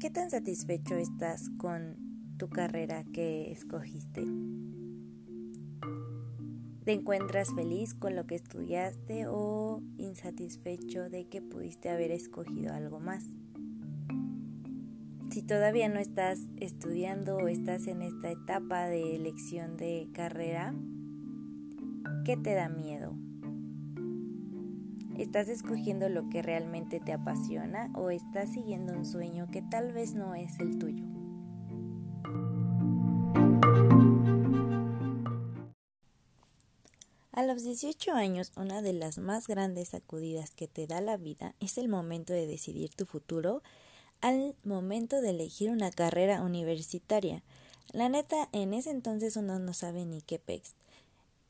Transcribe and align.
¿Qué 0.00 0.10
tan 0.10 0.30
satisfecho 0.30 0.94
estás 0.94 1.50
con 1.58 1.96
tu 2.38 2.48
carrera 2.48 3.02
que 3.12 3.50
escogiste? 3.50 4.24
¿Te 6.84 6.92
encuentras 6.92 7.52
feliz 7.52 7.94
con 7.94 8.14
lo 8.14 8.24
que 8.24 8.36
estudiaste 8.36 9.26
o 9.26 9.82
insatisfecho 9.96 11.10
de 11.10 11.26
que 11.26 11.42
pudiste 11.42 11.90
haber 11.90 12.12
escogido 12.12 12.72
algo 12.72 13.00
más? 13.00 13.24
Si 15.32 15.42
todavía 15.42 15.88
no 15.88 15.98
estás 15.98 16.38
estudiando 16.60 17.36
o 17.36 17.48
estás 17.48 17.88
en 17.88 18.02
esta 18.02 18.30
etapa 18.30 18.86
de 18.86 19.16
elección 19.16 19.76
de 19.76 20.08
carrera, 20.12 20.74
¿qué 22.28 22.36
te 22.36 22.52
da 22.52 22.68
miedo? 22.68 23.14
¿Estás 25.16 25.48
escogiendo 25.48 26.10
lo 26.10 26.28
que 26.28 26.42
realmente 26.42 27.00
te 27.00 27.14
apasiona 27.14 27.90
o 27.94 28.10
estás 28.10 28.52
siguiendo 28.52 28.92
un 28.92 29.06
sueño 29.06 29.48
que 29.50 29.62
tal 29.62 29.94
vez 29.94 30.12
no 30.12 30.34
es 30.34 30.60
el 30.60 30.78
tuyo? 30.78 31.06
A 37.32 37.44
los 37.44 37.64
18 37.64 38.12
años, 38.12 38.52
una 38.58 38.82
de 38.82 38.92
las 38.92 39.16
más 39.16 39.46
grandes 39.46 39.88
sacudidas 39.88 40.50
que 40.50 40.68
te 40.68 40.86
da 40.86 41.00
la 41.00 41.16
vida 41.16 41.54
es 41.60 41.78
el 41.78 41.88
momento 41.88 42.34
de 42.34 42.46
decidir 42.46 42.90
tu 42.90 43.06
futuro, 43.06 43.62
al 44.20 44.54
momento 44.64 45.22
de 45.22 45.30
elegir 45.30 45.70
una 45.70 45.90
carrera 45.90 46.42
universitaria. 46.42 47.42
La 47.94 48.10
neta, 48.10 48.50
en 48.52 48.74
ese 48.74 48.90
entonces 48.90 49.38
uno 49.38 49.58
no 49.58 49.72
sabe 49.72 50.04
ni 50.04 50.20
qué 50.20 50.38
pex. 50.38 50.74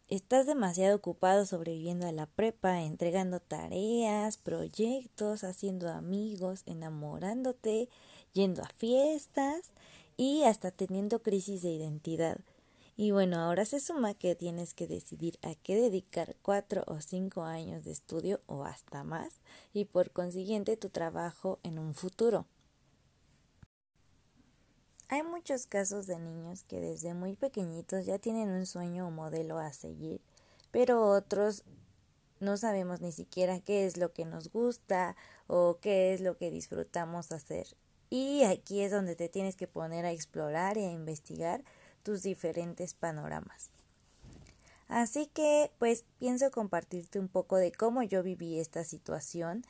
Estás 0.08 0.46
demasiado 0.46 0.96
ocupado 0.96 1.44
sobreviviendo 1.44 2.06
a 2.06 2.12
la 2.12 2.24
prepa, 2.24 2.82
entregando 2.82 3.40
tareas, 3.40 4.38
proyectos, 4.38 5.44
haciendo 5.44 5.90
amigos, 5.90 6.62
enamorándote, 6.64 7.90
yendo 8.32 8.62
a 8.62 8.68
fiestas 8.68 9.72
y 10.16 10.44
hasta 10.44 10.70
teniendo 10.70 11.22
crisis 11.22 11.60
de 11.60 11.72
identidad. 11.72 12.38
Y 12.96 13.10
bueno, 13.10 13.38
ahora 13.38 13.66
se 13.66 13.80
suma 13.80 14.14
que 14.14 14.34
tienes 14.34 14.72
que 14.72 14.86
decidir 14.86 15.38
a 15.42 15.54
qué 15.54 15.76
dedicar 15.76 16.36
cuatro 16.40 16.84
o 16.86 17.02
cinco 17.02 17.42
años 17.42 17.84
de 17.84 17.90
estudio 17.90 18.40
o 18.46 18.64
hasta 18.64 19.04
más 19.04 19.40
y 19.74 19.84
por 19.84 20.10
consiguiente 20.10 20.78
tu 20.78 20.88
trabajo 20.88 21.58
en 21.62 21.78
un 21.78 21.92
futuro. 21.92 22.46
Hay 25.10 25.22
muchos 25.22 25.66
casos 25.66 26.06
de 26.06 26.18
niños 26.18 26.64
que 26.64 26.80
desde 26.80 27.14
muy 27.14 27.34
pequeñitos 27.34 28.04
ya 28.04 28.18
tienen 28.18 28.50
un 28.50 28.66
sueño 28.66 29.08
o 29.08 29.10
modelo 29.10 29.58
a 29.58 29.72
seguir, 29.72 30.20
pero 30.70 31.02
otros 31.02 31.64
no 32.40 32.58
sabemos 32.58 33.00
ni 33.00 33.10
siquiera 33.10 33.58
qué 33.60 33.86
es 33.86 33.96
lo 33.96 34.12
que 34.12 34.26
nos 34.26 34.52
gusta 34.52 35.16
o 35.46 35.78
qué 35.80 36.12
es 36.12 36.20
lo 36.20 36.36
que 36.36 36.50
disfrutamos 36.50 37.32
hacer. 37.32 37.66
Y 38.10 38.44
aquí 38.44 38.82
es 38.82 38.92
donde 38.92 39.16
te 39.16 39.30
tienes 39.30 39.56
que 39.56 39.66
poner 39.66 40.04
a 40.04 40.12
explorar 40.12 40.76
y 40.76 40.84
a 40.84 40.92
investigar 40.92 41.64
tus 42.02 42.22
diferentes 42.22 42.92
panoramas. 42.92 43.70
Así 44.88 45.26
que, 45.26 45.70
pues, 45.78 46.04
pienso 46.18 46.50
compartirte 46.50 47.18
un 47.18 47.28
poco 47.28 47.56
de 47.56 47.72
cómo 47.72 48.02
yo 48.02 48.22
viví 48.22 48.58
esta 48.58 48.84
situación, 48.84 49.64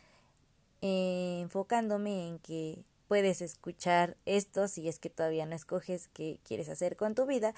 eh, 0.81 1.41
enfocándome 1.42 2.28
en 2.28 2.39
que 2.41 2.84
puedes 3.09 3.41
escuchar 3.42 4.17
esto 4.27 4.69
si 4.69 4.89
es 4.89 4.98
que 4.98 5.11
todavía 5.11 5.47
no 5.47 5.56
escoges 5.56 6.09
qué 6.09 6.39
quieres 6.45 6.69
hacer 6.69 6.97
con 6.97 7.15
tu 7.15 7.27
vida 7.27 7.55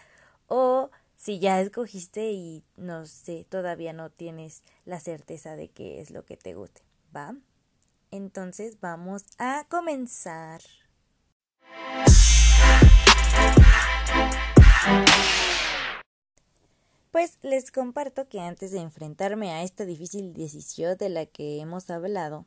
o 0.47 0.91
si 1.17 1.39
ya 1.39 1.61
escogiste 1.61 2.31
y 2.31 2.65
no 2.77 3.05
sé, 3.05 3.45
todavía 3.49 3.93
no 3.93 4.09
tienes 4.09 4.63
la 4.87 5.01
certeza 5.01 5.57
de 5.57 5.69
qué 5.69 6.01
es 6.01 6.11
lo 6.11 6.25
que 6.25 6.37
te 6.39 6.55
guste, 6.55 6.81
¿va? 7.15 7.35
Entonces 8.11 8.81
vamos 8.81 9.25
a 9.39 9.67
comenzar. 9.69 10.63
Pues 17.11 17.39
les 17.43 17.73
comparto 17.73 18.29
que 18.29 18.41
antes 18.41 18.71
de 18.71 18.79
enfrentarme 18.79 19.51
a 19.51 19.63
esta 19.65 19.85
difícil 19.85 20.33
decisión 20.33 20.97
de 20.97 21.09
la 21.09 21.27
que 21.27 21.61
hemos 21.61 21.91
hablado, 21.91 22.47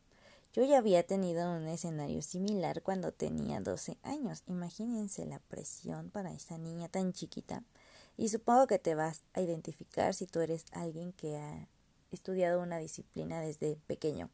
yo 0.54 0.64
ya 0.64 0.78
había 0.78 1.04
tenido 1.04 1.52
un 1.52 1.68
escenario 1.68 2.22
similar 2.22 2.84
cuando 2.84 3.12
tenía 3.12 3.60
12 3.60 3.98
años. 4.04 4.44
Imagínense 4.46 5.26
la 5.26 5.40
presión 5.40 6.12
para 6.12 6.32
esa 6.32 6.60
niña 6.60 6.88
tan 6.90 7.12
chiquita. 7.12 7.64
Y 8.18 8.30
supongo 8.30 8.68
que 8.68 8.78
te 8.78 8.94
vas 8.94 9.24
a 9.34 9.42
identificar 9.42 10.14
si 10.14 10.28
tú 10.28 10.40
eres 10.40 10.66
alguien 10.72 11.12
que 11.14 11.38
ha 11.38 11.68
estudiado 12.12 12.62
una 12.62 12.78
disciplina 12.78 13.42
desde 13.42 13.78
pequeño. 13.88 14.30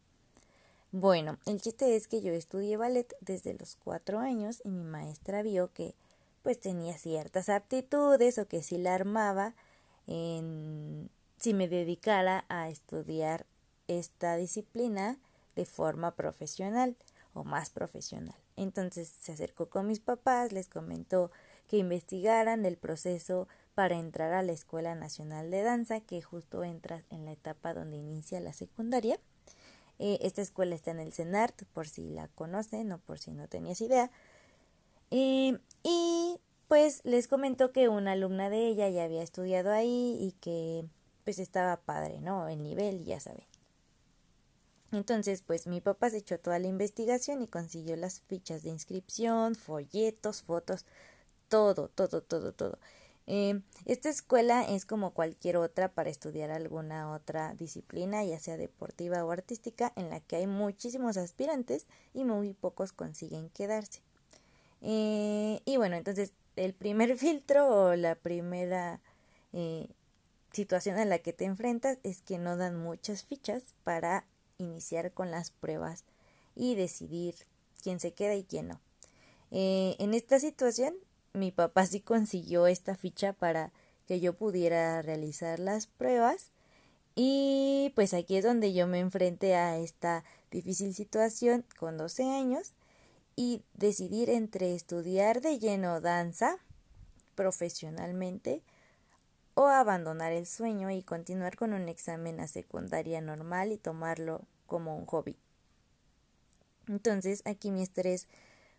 Bueno, 0.92 1.38
el 1.46 1.62
chiste 1.62 1.96
es 1.96 2.10
que 2.10 2.22
yo 2.22 2.34
estudié 2.34 2.76
ballet 2.76 3.16
desde 3.22 3.54
los 3.54 3.78
cuatro 3.78 4.20
años 4.20 4.62
y 4.66 4.72
mi 4.72 4.84
maestra 4.84 5.42
vio 5.42 5.72
que 5.72 5.96
pues 6.42 6.60
tenía 6.60 6.98
ciertas 6.98 7.48
aptitudes 7.48 8.38
o 8.40 8.48
que 8.48 8.62
si 8.62 8.78
la 8.78 8.96
armaba 8.96 9.56
en, 10.08 11.10
si 11.38 11.54
me 11.54 11.70
dedicara 11.70 12.44
a 12.50 12.70
estudiar 12.70 13.46
esta 13.88 14.36
disciplina 14.36 15.18
de 15.56 15.66
forma 15.66 16.16
profesional 16.16 16.96
o 17.34 17.44
más 17.44 17.70
profesional. 17.70 18.36
Entonces 18.56 19.14
se 19.20 19.32
acercó 19.32 19.70
con 19.70 19.88
mis 19.88 20.00
papás, 20.00 20.52
les 20.52 20.68
comentó 20.68 21.32
que 21.68 21.78
investigaran 21.78 22.66
el 22.66 22.78
proceso 22.78 23.48
para 23.76 23.96
entrar 23.96 24.34
a 24.34 24.44
la 24.44 24.52
Escuela 24.52 24.96
Nacional 24.96 25.52
de 25.52 25.62
Danza, 25.62 26.02
que 26.02 26.22
justo 26.22 26.64
entra 26.64 27.04
en 27.12 27.26
la 27.26 27.32
etapa 27.32 27.74
donde 27.74 27.98
inicia 27.98 28.40
la 28.40 28.54
secundaria. 28.54 29.20
Eh, 30.00 30.18
esta 30.22 30.42
escuela 30.42 30.76
está 30.76 30.92
en 30.92 31.00
el 31.00 31.14
CENART, 31.14 31.64
por 31.74 31.88
si 31.88 32.10
la 32.10 32.28
conocen 32.30 32.92
o 32.92 32.98
por 32.98 33.20
si 33.20 33.32
no 33.32 33.48
tenías 33.48 33.82
idea. 33.82 34.12
Eh, 35.12 35.60
y 35.84 36.40
pues 36.68 37.02
les 37.04 37.28
comentó 37.28 37.72
que 37.72 37.90
una 37.90 38.14
alumna 38.14 38.50
de 38.50 38.68
ella 38.68 38.90
ya 38.90 39.04
había 39.04 39.24
estudiado 39.24 39.72
ahí 39.72 40.18
y 40.20 40.34
que 40.40 40.86
pues 41.24 41.40
estaba 41.40 41.78
padre, 41.78 42.22
¿no? 42.22 42.48
El 42.48 42.64
nivel, 42.64 43.06
ya 43.06 43.20
saben. 43.20 43.49
Entonces, 44.92 45.44
pues 45.46 45.68
mi 45.68 45.82
papá 45.82 46.10
se 46.10 46.18
echó 46.18 46.40
toda 46.40 46.60
la 46.60 46.68
investigación 46.68 47.42
y 47.42 47.48
consiguió 47.48 47.96
las 47.96 48.22
fichas 48.22 48.64
de 48.64 48.70
inscripción, 48.70 49.56
folletos, 49.56 50.42
fotos, 50.42 50.86
todo, 51.48 51.90
todo, 51.90 52.22
todo, 52.22 52.54
todo. 52.54 52.80
Eh, 53.32 53.62
esta 53.86 54.10
escuela 54.10 54.64
es 54.64 54.88
como 54.88 55.12
cualquier 55.12 55.58
otra 55.58 55.90
para 55.90 56.10
estudiar 56.10 56.50
alguna 56.50 57.12
otra 57.12 57.54
disciplina, 57.54 58.24
ya 58.24 58.40
sea 58.40 58.58
deportiva 58.58 59.24
o 59.24 59.32
artística, 59.32 59.94
en 59.96 60.10
la 60.10 60.20
que 60.20 60.38
hay 60.38 60.48
muchísimos 60.48 61.16
aspirantes 61.16 61.86
y 62.16 62.24
muy 62.24 62.54
pocos 62.54 62.92
consiguen 62.92 63.50
quedarse. 63.52 64.02
Eh, 64.82 65.62
y 65.64 65.78
bueno, 65.78 65.96
entonces 65.96 66.34
el 66.56 66.74
primer 66.74 67.18
filtro 67.20 67.68
o 67.68 67.96
la 67.96 68.16
primera 68.16 69.00
eh, 69.54 69.90
situación 70.52 70.98
a 70.98 71.06
la 71.06 71.20
que 71.20 71.32
te 71.32 71.46
enfrentas 71.46 72.00
es 72.02 72.22
que 72.22 72.40
no 72.40 72.58
dan 72.58 72.78
muchas 72.78 73.24
fichas 73.24 73.76
para 73.84 74.26
iniciar 74.60 75.12
con 75.12 75.32
las 75.32 75.50
pruebas 75.50 76.04
y 76.56 76.76
decidir 76.76 77.36
quién 77.82 78.00
se 78.00 78.14
queda 78.14 78.36
y 78.36 78.44
quién 78.44 78.68
no. 78.68 78.80
Eh, 79.52 79.96
en 79.98 80.14
esta 80.14 80.40
situación, 80.40 80.94
mi 81.34 81.52
papá 81.52 81.86
sí 81.86 82.02
consiguió 82.02 82.68
esta 82.68 82.96
ficha 82.96 83.34
para 83.34 83.72
que 84.08 84.20
yo 84.20 84.34
pudiera 84.34 85.02
realizar 85.02 85.60
las 85.60 85.88
pruebas 85.88 86.52
y 87.16 87.92
pues 87.96 88.14
aquí 88.14 88.38
es 88.38 88.44
donde 88.44 88.74
yo 88.74 88.88
me 88.88 89.00
enfrenté 89.00 89.56
a 89.56 89.78
esta 89.78 90.24
difícil 90.52 90.94
situación 90.94 91.66
con 91.78 91.98
12 91.98 92.24
años 92.24 92.74
y 93.36 93.64
decidir 93.74 94.30
entre 94.30 94.76
estudiar 94.76 95.42
de 95.42 95.60
lleno 95.60 96.02
danza 96.02 96.58
profesionalmente 97.36 98.64
o 99.60 99.68
abandonar 99.68 100.32
el 100.32 100.46
sueño 100.46 100.90
y 100.90 101.04
continuar 101.04 101.58
con 101.58 101.74
un 101.74 101.90
examen 101.90 102.40
a 102.40 102.48
secundaria 102.48 103.20
normal 103.20 103.74
y 103.74 103.78
tomarlo 103.78 104.44
como 104.68 104.96
un 104.96 105.06
hobby. 105.06 105.36
Entonces 106.88 107.42
aquí 107.44 107.70
mi 107.70 107.82
estrés 107.82 108.30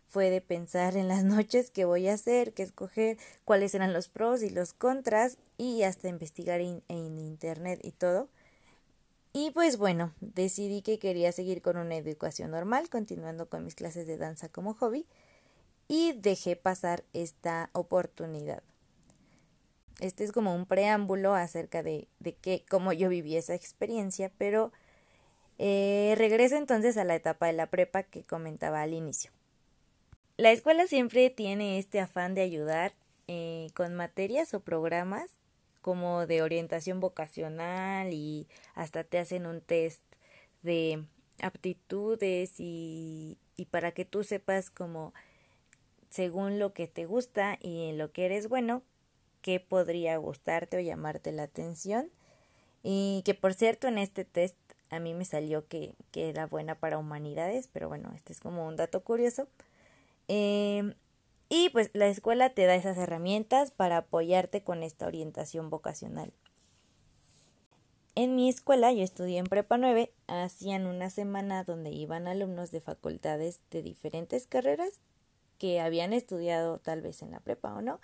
fue 0.07 0.31
de 0.31 0.41
pensar 0.41 0.97
en 0.97 1.07
las 1.07 1.23
noches 1.35 1.69
qué 1.69 1.85
voy 1.85 2.07
a 2.07 2.15
hacer, 2.15 2.53
qué 2.53 2.63
escoger, 2.63 3.19
cuáles 3.45 3.75
eran 3.75 3.93
los 3.93 4.09
pros 4.09 4.41
y 4.41 4.49
los 4.49 4.73
contras 4.73 5.37
y 5.55 5.83
hasta 5.83 6.09
investigar 6.09 6.61
en 6.61 6.81
internet 7.19 7.79
y 7.83 7.91
todo. 7.91 8.27
Y 9.33 9.51
pues 9.51 9.77
bueno, 9.77 10.15
decidí 10.19 10.81
que 10.81 10.97
quería 10.97 11.31
seguir 11.31 11.61
con 11.61 11.77
una 11.77 11.95
educación 11.95 12.49
normal, 12.49 12.89
continuando 12.89 13.47
con 13.47 13.63
mis 13.65 13.75
clases 13.75 14.07
de 14.07 14.17
danza 14.17 14.49
como 14.49 14.73
hobby, 14.73 15.05
y 15.87 16.13
dejé 16.13 16.55
pasar 16.55 17.03
esta 17.13 17.69
oportunidad. 17.73 18.63
Este 20.01 20.23
es 20.23 20.31
como 20.31 20.55
un 20.55 20.65
preámbulo 20.65 21.35
acerca 21.35 21.83
de, 21.83 22.07
de 22.19 22.33
que, 22.33 22.65
cómo 22.67 22.91
yo 22.91 23.07
viví 23.07 23.37
esa 23.37 23.53
experiencia, 23.53 24.31
pero 24.37 24.71
eh, 25.59 26.15
regreso 26.17 26.55
entonces 26.57 26.97
a 26.97 27.03
la 27.03 27.13
etapa 27.13 27.45
de 27.45 27.53
la 27.53 27.67
prepa 27.67 28.01
que 28.01 28.23
comentaba 28.23 28.81
al 28.81 28.95
inicio. 28.95 29.31
La 30.37 30.51
escuela 30.51 30.87
siempre 30.87 31.29
tiene 31.29 31.77
este 31.77 31.99
afán 31.99 32.33
de 32.33 32.41
ayudar 32.41 32.93
eh, 33.27 33.69
con 33.75 33.93
materias 33.93 34.55
o 34.55 34.61
programas 34.61 35.29
como 35.81 36.25
de 36.25 36.41
orientación 36.41 36.99
vocacional 36.99 38.11
y 38.11 38.47
hasta 38.73 39.03
te 39.03 39.19
hacen 39.19 39.45
un 39.45 39.61
test 39.61 40.01
de 40.63 41.03
aptitudes 41.43 42.59
y, 42.59 43.37
y 43.55 43.65
para 43.65 43.91
que 43.91 44.03
tú 44.03 44.23
sepas 44.23 44.71
como 44.71 45.13
según 46.09 46.57
lo 46.57 46.73
que 46.73 46.87
te 46.87 47.05
gusta 47.05 47.59
y 47.61 47.89
en 47.89 47.99
lo 47.99 48.11
que 48.11 48.25
eres 48.25 48.49
bueno, 48.49 48.81
qué 49.41 49.59
podría 49.59 50.17
gustarte 50.17 50.77
o 50.77 50.79
llamarte 50.79 51.31
la 51.31 51.43
atención. 51.43 52.09
Y 52.83 53.21
que 53.25 53.33
por 53.33 53.53
cierto 53.53 53.87
en 53.87 53.97
este 53.97 54.25
test 54.25 54.55
a 54.89 54.99
mí 54.99 55.13
me 55.13 55.25
salió 55.25 55.67
que, 55.67 55.95
que 56.11 56.29
era 56.29 56.47
buena 56.47 56.75
para 56.75 56.97
humanidades, 56.97 57.69
pero 57.71 57.87
bueno, 57.87 58.11
este 58.15 58.33
es 58.33 58.39
como 58.39 58.67
un 58.67 58.75
dato 58.75 59.03
curioso. 59.03 59.47
Eh, 60.27 60.95
y 61.49 61.69
pues 61.69 61.89
la 61.93 62.07
escuela 62.07 62.51
te 62.51 62.65
da 62.65 62.75
esas 62.75 62.97
herramientas 62.97 63.71
para 63.71 63.97
apoyarte 63.97 64.63
con 64.63 64.83
esta 64.83 65.05
orientación 65.05 65.69
vocacional. 65.69 66.31
En 68.15 68.35
mi 68.35 68.49
escuela, 68.49 68.91
yo 68.91 69.03
estudié 69.03 69.37
en 69.37 69.45
Prepa 69.45 69.77
9, 69.77 70.11
hacían 70.27 70.85
una 70.85 71.09
semana 71.09 71.63
donde 71.63 71.91
iban 71.91 72.27
alumnos 72.27 72.71
de 72.71 72.81
facultades 72.81 73.61
de 73.71 73.81
diferentes 73.81 74.47
carreras 74.47 74.99
que 75.57 75.79
habían 75.79 76.11
estudiado 76.11 76.79
tal 76.79 77.01
vez 77.01 77.21
en 77.21 77.31
la 77.31 77.39
prepa 77.39 77.73
o 77.73 77.81
no, 77.81 78.01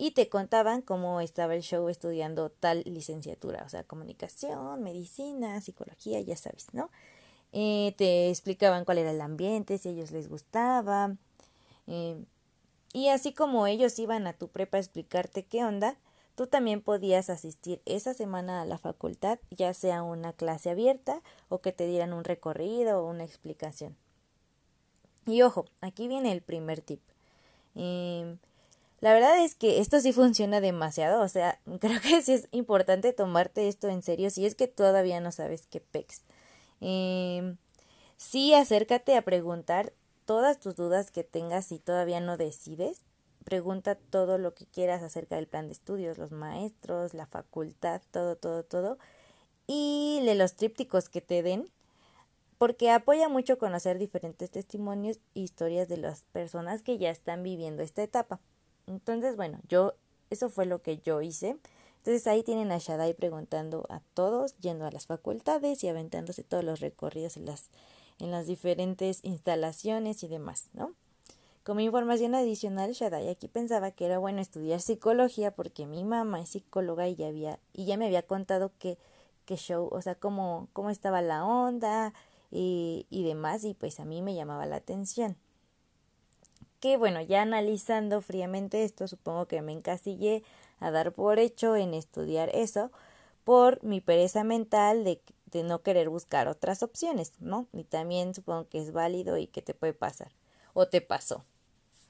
y 0.00 0.12
te 0.12 0.30
contaban 0.30 0.80
cómo 0.80 1.20
estaba 1.20 1.54
el 1.54 1.60
show 1.60 1.86
estudiando 1.90 2.48
tal 2.48 2.82
licenciatura, 2.86 3.64
o 3.66 3.68
sea, 3.68 3.84
comunicación, 3.84 4.82
medicina, 4.82 5.60
psicología, 5.60 6.22
ya 6.22 6.36
sabes, 6.36 6.68
¿no? 6.72 6.88
Eh, 7.52 7.94
te 7.98 8.30
explicaban 8.30 8.86
cuál 8.86 8.96
era 8.96 9.10
el 9.10 9.20
ambiente, 9.20 9.76
si 9.76 9.90
a 9.90 9.92
ellos 9.92 10.10
les 10.10 10.30
gustaba, 10.30 11.16
eh, 11.86 12.16
y 12.94 13.08
así 13.08 13.34
como 13.34 13.66
ellos 13.66 13.98
iban 13.98 14.26
a 14.26 14.32
tu 14.32 14.48
prepa 14.48 14.78
a 14.78 14.80
explicarte 14.80 15.44
qué 15.44 15.64
onda, 15.66 15.98
tú 16.34 16.46
también 16.46 16.80
podías 16.80 17.28
asistir 17.28 17.82
esa 17.84 18.14
semana 18.14 18.62
a 18.62 18.64
la 18.64 18.78
facultad, 18.78 19.38
ya 19.50 19.74
sea 19.74 20.02
una 20.02 20.32
clase 20.32 20.70
abierta 20.70 21.20
o 21.50 21.60
que 21.60 21.72
te 21.72 21.86
dieran 21.86 22.14
un 22.14 22.24
recorrido 22.24 23.02
o 23.02 23.10
una 23.10 23.24
explicación. 23.24 23.98
Y 25.26 25.42
ojo, 25.42 25.66
aquí 25.82 26.08
viene 26.08 26.32
el 26.32 26.40
primer 26.40 26.80
tip. 26.80 27.02
Em, 27.74 28.38
la 29.00 29.14
verdad 29.14 29.42
es 29.42 29.54
que 29.54 29.80
esto 29.80 29.98
sí 30.00 30.12
funciona 30.12 30.60
demasiado, 30.60 31.22
o 31.22 31.28
sea, 31.28 31.58
creo 31.80 32.00
que 32.00 32.22
sí 32.22 32.32
es 32.32 32.48
importante 32.52 33.12
tomarte 33.12 33.68
esto 33.68 33.88
en 33.88 34.02
serio 34.02 34.30
si 34.30 34.46
es 34.46 34.54
que 34.54 34.68
todavía 34.68 35.20
no 35.20 35.32
sabes 35.32 35.66
qué 35.66 35.80
pex. 35.80 36.22
Eh, 36.80 37.56
sí, 38.16 38.54
acércate 38.54 39.16
a 39.16 39.22
preguntar 39.22 39.92
todas 40.26 40.60
tus 40.60 40.76
dudas 40.76 41.10
que 41.10 41.24
tengas 41.24 41.66
si 41.66 41.78
todavía 41.78 42.20
no 42.20 42.36
decides. 42.36 43.02
Pregunta 43.44 43.94
todo 43.96 44.38
lo 44.38 44.54
que 44.54 44.66
quieras 44.66 45.02
acerca 45.02 45.36
del 45.36 45.48
plan 45.48 45.66
de 45.66 45.72
estudios, 45.72 46.18
los 46.18 46.30
maestros, 46.30 47.14
la 47.14 47.26
facultad, 47.26 48.02
todo, 48.10 48.36
todo, 48.36 48.64
todo. 48.64 48.98
Y 49.66 50.20
lee 50.22 50.34
los 50.34 50.56
trípticos 50.56 51.08
que 51.08 51.20
te 51.22 51.42
den, 51.42 51.70
porque 52.58 52.90
apoya 52.90 53.28
mucho 53.30 53.58
conocer 53.58 53.98
diferentes 53.98 54.50
testimonios 54.50 55.18
e 55.34 55.40
historias 55.40 55.88
de 55.88 55.96
las 55.96 56.24
personas 56.32 56.82
que 56.82 56.98
ya 56.98 57.10
están 57.10 57.42
viviendo 57.42 57.82
esta 57.82 58.02
etapa. 58.02 58.40
Entonces, 58.90 59.36
bueno, 59.36 59.60
yo, 59.68 59.94
eso 60.28 60.50
fue 60.50 60.66
lo 60.66 60.82
que 60.82 60.98
yo 60.98 61.22
hice. 61.22 61.56
Entonces 61.98 62.26
ahí 62.26 62.42
tienen 62.42 62.72
a 62.72 62.78
Shaddai 62.78 63.14
preguntando 63.14 63.86
a 63.88 64.00
todos, 64.14 64.56
yendo 64.58 64.86
a 64.86 64.90
las 64.90 65.06
facultades 65.06 65.84
y 65.84 65.88
aventándose 65.88 66.44
todos 66.44 66.64
los 66.64 66.80
recorridos 66.80 67.36
en 67.36 67.46
las 67.46 67.70
en 68.20 68.30
las 68.30 68.46
diferentes 68.46 69.20
instalaciones 69.24 70.22
y 70.22 70.28
demás, 70.28 70.68
¿no? 70.72 70.92
Como 71.64 71.80
información 71.80 72.34
adicional, 72.34 72.92
Shaddai 72.92 73.28
aquí 73.28 73.48
pensaba 73.48 73.90
que 73.90 74.06
era 74.06 74.18
bueno 74.18 74.40
estudiar 74.40 74.80
psicología 74.80 75.50
porque 75.50 75.86
mi 75.86 76.04
mamá 76.04 76.40
es 76.40 76.50
psicóloga 76.50 77.08
y 77.08 77.16
ya 77.16 77.28
había, 77.28 77.58
y 77.72 77.84
ya 77.84 77.96
me 77.96 78.06
había 78.06 78.22
contado 78.22 78.72
que, 78.78 78.98
que 79.44 79.56
show, 79.56 79.88
o 79.90 80.00
sea, 80.02 80.14
cómo, 80.14 80.68
cómo 80.72 80.90
estaba 80.90 81.22
la 81.22 81.44
onda 81.44 82.14
y, 82.50 83.06
y 83.10 83.24
demás, 83.24 83.64
y 83.64 83.74
pues 83.74 84.00
a 84.00 84.04
mí 84.04 84.22
me 84.22 84.34
llamaba 84.34 84.66
la 84.66 84.76
atención. 84.76 85.36
Que 86.80 86.96
bueno, 86.96 87.20
ya 87.20 87.42
analizando 87.42 88.20
fríamente 88.20 88.84
esto, 88.84 89.06
supongo 89.06 89.46
que 89.46 89.62
me 89.62 89.72
encasillé 89.72 90.42
a 90.78 90.90
dar 90.90 91.12
por 91.12 91.38
hecho 91.38 91.76
en 91.76 91.94
estudiar 91.94 92.50
eso 92.54 92.90
por 93.44 93.82
mi 93.84 94.00
pereza 94.00 94.44
mental 94.44 95.04
de 95.04 95.20
de 95.50 95.62
no 95.62 95.82
querer 95.82 96.08
buscar 96.08 96.48
otras 96.48 96.82
opciones, 96.82 97.32
¿no? 97.40 97.66
Y 97.72 97.84
también 97.84 98.34
supongo 98.34 98.68
que 98.68 98.80
es 98.80 98.92
válido 98.92 99.36
y 99.36 99.46
que 99.46 99.62
te 99.62 99.74
puede 99.74 99.94
pasar. 99.94 100.32
O 100.72 100.88
te 100.88 101.00
pasó. 101.00 101.44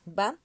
¿Va? 0.07 0.37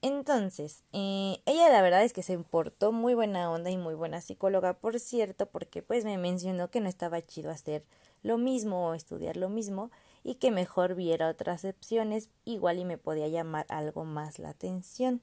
Entonces, 0.00 0.84
eh, 0.92 1.40
ella 1.44 1.68
la 1.70 1.82
verdad 1.82 2.04
es 2.04 2.12
que 2.12 2.22
se 2.22 2.32
importó 2.32 2.92
muy 2.92 3.14
buena 3.14 3.50
onda 3.50 3.70
y 3.70 3.76
muy 3.76 3.94
buena 3.94 4.20
psicóloga, 4.20 4.74
por 4.74 5.00
cierto, 5.00 5.46
porque 5.46 5.82
pues 5.82 6.04
me 6.04 6.18
mencionó 6.18 6.70
que 6.70 6.80
no 6.80 6.88
estaba 6.88 7.24
chido 7.24 7.50
hacer 7.50 7.84
lo 8.22 8.38
mismo 8.38 8.88
o 8.88 8.94
estudiar 8.94 9.36
lo 9.36 9.48
mismo 9.48 9.90
y 10.28 10.34
que 10.34 10.50
mejor 10.50 10.94
viera 10.94 11.30
otras 11.30 11.64
opciones, 11.64 12.28
igual 12.44 12.78
y 12.78 12.84
me 12.84 12.98
podía 12.98 13.28
llamar 13.28 13.64
algo 13.70 14.04
más 14.04 14.38
la 14.38 14.50
atención. 14.50 15.22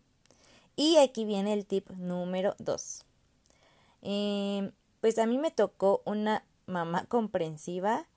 Y 0.76 0.98
aquí 0.98 1.26
viene 1.26 1.54
el 1.54 1.68
tip 1.68 1.92
número 1.92 2.56
dos. 2.58 3.06
Eh, 4.02 4.72
pues 5.02 5.20
a 5.20 5.28
mí 5.28 5.38
me 5.38 5.52
tocó 5.52 6.02
una 6.06 6.44
mamá 6.66 7.06
comprensiva, 7.06 8.08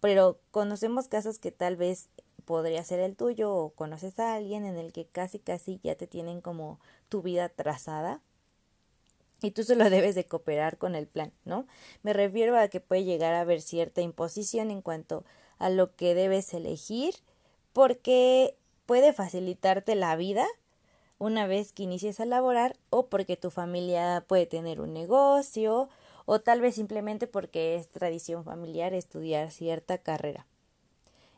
pero 0.00 0.38
conocemos 0.50 1.08
casos 1.08 1.38
que 1.38 1.52
tal 1.52 1.76
vez 1.76 2.10
podría 2.44 2.84
ser 2.84 3.00
el 3.00 3.16
tuyo 3.16 3.54
o 3.54 3.70
conoces 3.70 4.18
a 4.18 4.34
alguien 4.34 4.66
en 4.66 4.76
el 4.76 4.92
que 4.92 5.06
casi 5.06 5.38
casi 5.38 5.80
ya 5.82 5.94
te 5.94 6.06
tienen 6.06 6.42
como 6.42 6.80
tu 7.08 7.22
vida 7.22 7.48
trazada 7.48 8.20
y 9.40 9.52
tú 9.52 9.64
solo 9.64 9.88
debes 9.90 10.14
de 10.14 10.26
cooperar 10.26 10.76
con 10.76 10.94
el 10.94 11.06
plan, 11.06 11.32
¿no? 11.46 11.66
Me 12.02 12.12
refiero 12.12 12.58
a 12.58 12.68
que 12.68 12.80
puede 12.80 13.04
llegar 13.04 13.32
a 13.32 13.40
haber 13.40 13.62
cierta 13.62 14.02
imposición 14.02 14.70
en 14.70 14.82
cuanto 14.82 15.24
a 15.62 15.70
lo 15.70 15.94
que 15.94 16.14
debes 16.14 16.52
elegir 16.54 17.14
porque 17.72 18.56
puede 18.84 19.12
facilitarte 19.12 19.94
la 19.94 20.16
vida 20.16 20.44
una 21.18 21.46
vez 21.46 21.72
que 21.72 21.84
inicies 21.84 22.18
a 22.18 22.26
laborar 22.26 22.76
o 22.90 23.06
porque 23.06 23.36
tu 23.36 23.50
familia 23.50 24.24
puede 24.26 24.46
tener 24.46 24.80
un 24.80 24.92
negocio 24.92 25.88
o 26.26 26.40
tal 26.40 26.60
vez 26.60 26.74
simplemente 26.74 27.28
porque 27.28 27.76
es 27.76 27.88
tradición 27.88 28.42
familiar 28.42 28.92
estudiar 28.92 29.52
cierta 29.52 29.98
carrera. 29.98 30.46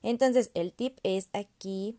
Entonces, 0.03 0.51
el 0.55 0.73
tip 0.73 0.99
es 1.03 1.29
aquí, 1.35 1.99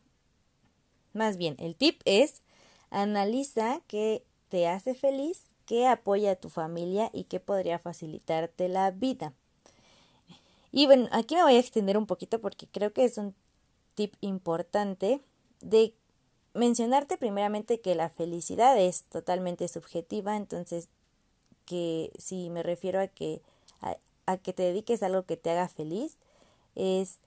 más 1.13 1.37
bien, 1.37 1.55
el 1.59 1.75
tip 1.75 2.01
es 2.05 2.41
analiza 2.89 3.81
qué 3.87 4.23
te 4.49 4.67
hace 4.67 4.95
feliz, 4.95 5.43
qué 5.67 5.85
apoya 5.85 6.31
a 6.31 6.35
tu 6.35 6.49
familia 6.49 7.11
y 7.13 7.25
qué 7.25 7.39
podría 7.39 7.77
facilitarte 7.77 8.67
la 8.67 8.89
vida. 8.89 9.33
Y 10.75 10.87
bueno, 10.87 11.07
aquí 11.13 11.35
me 11.35 11.43
voy 11.43 11.55
a 11.55 11.59
extender 11.59 11.97
un 11.97 12.05
poquito 12.05 12.41
porque 12.41 12.67
creo 12.67 12.91
que 12.91 13.05
es 13.05 13.17
un 13.17 13.33
tip 13.93 14.13
importante 14.19 15.21
de 15.61 15.93
mencionarte 16.53 17.17
primeramente 17.17 17.79
que 17.79 17.95
la 17.95 18.09
felicidad 18.09 18.77
es 18.77 19.03
totalmente 19.03 19.69
subjetiva, 19.69 20.35
entonces 20.35 20.89
que 21.63 22.11
si 22.19 22.49
me 22.49 22.61
refiero 22.61 22.99
a 22.99 23.07
que 23.07 23.41
a, 24.25 24.35
que 24.35 24.51
te 24.51 24.63
dediques 24.63 25.01
a 25.01 25.05
algo 25.05 25.23
que 25.23 25.37
te 25.37 25.49
haga 25.49 25.69
feliz, 25.69 26.17
es 26.75 27.19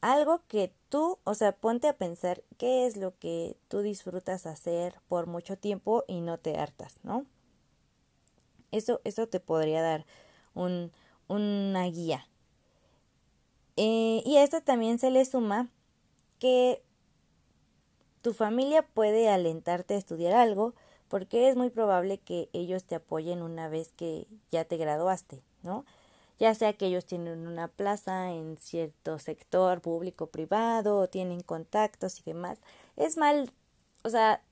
algo 0.00 0.42
que 0.46 0.72
tú, 0.88 1.18
o 1.24 1.34
sea, 1.34 1.56
ponte 1.56 1.88
a 1.88 1.98
pensar 1.98 2.44
qué 2.56 2.86
es 2.86 2.96
lo 2.96 3.18
que 3.18 3.56
tú 3.66 3.80
disfrutas 3.80 4.46
hacer 4.46 4.94
por 5.08 5.26
mucho 5.26 5.58
tiempo 5.58 6.04
y 6.06 6.20
no 6.20 6.38
te 6.38 6.56
hartas, 6.56 7.00
¿no? 7.02 7.26
Eso, 8.70 9.00
eso 9.02 9.26
te 9.26 9.40
podría 9.40 9.82
dar 9.82 10.06
un, 10.54 10.92
una 11.26 11.84
guía. 11.86 12.28
Eh, 13.76 14.22
y 14.24 14.36
a 14.36 14.44
esto 14.44 14.60
también 14.62 14.98
se 14.98 15.10
le 15.10 15.24
suma 15.24 15.68
que 16.38 16.82
tu 18.22 18.32
familia 18.32 18.82
puede 18.82 19.28
alentarte 19.28 19.94
a 19.94 19.98
estudiar 19.98 20.34
algo, 20.34 20.74
porque 21.08 21.48
es 21.48 21.56
muy 21.56 21.70
probable 21.70 22.18
que 22.18 22.48
ellos 22.52 22.84
te 22.84 22.96
apoyen 22.96 23.42
una 23.42 23.68
vez 23.68 23.92
que 23.92 24.26
ya 24.50 24.64
te 24.64 24.76
graduaste, 24.76 25.42
¿no? 25.62 25.84
Ya 26.38 26.54
sea 26.54 26.72
que 26.72 26.86
ellos 26.86 27.06
tienen 27.06 27.46
una 27.46 27.68
plaza 27.68 28.32
en 28.32 28.58
cierto 28.58 29.18
sector 29.18 29.80
público 29.80 30.26
privado 30.26 30.98
o 30.98 31.08
tienen 31.08 31.40
contactos 31.40 32.20
y 32.20 32.24
demás. 32.24 32.58
Es 32.96 33.16
mal, 33.16 33.52
o 34.04 34.10
sea, 34.10 34.42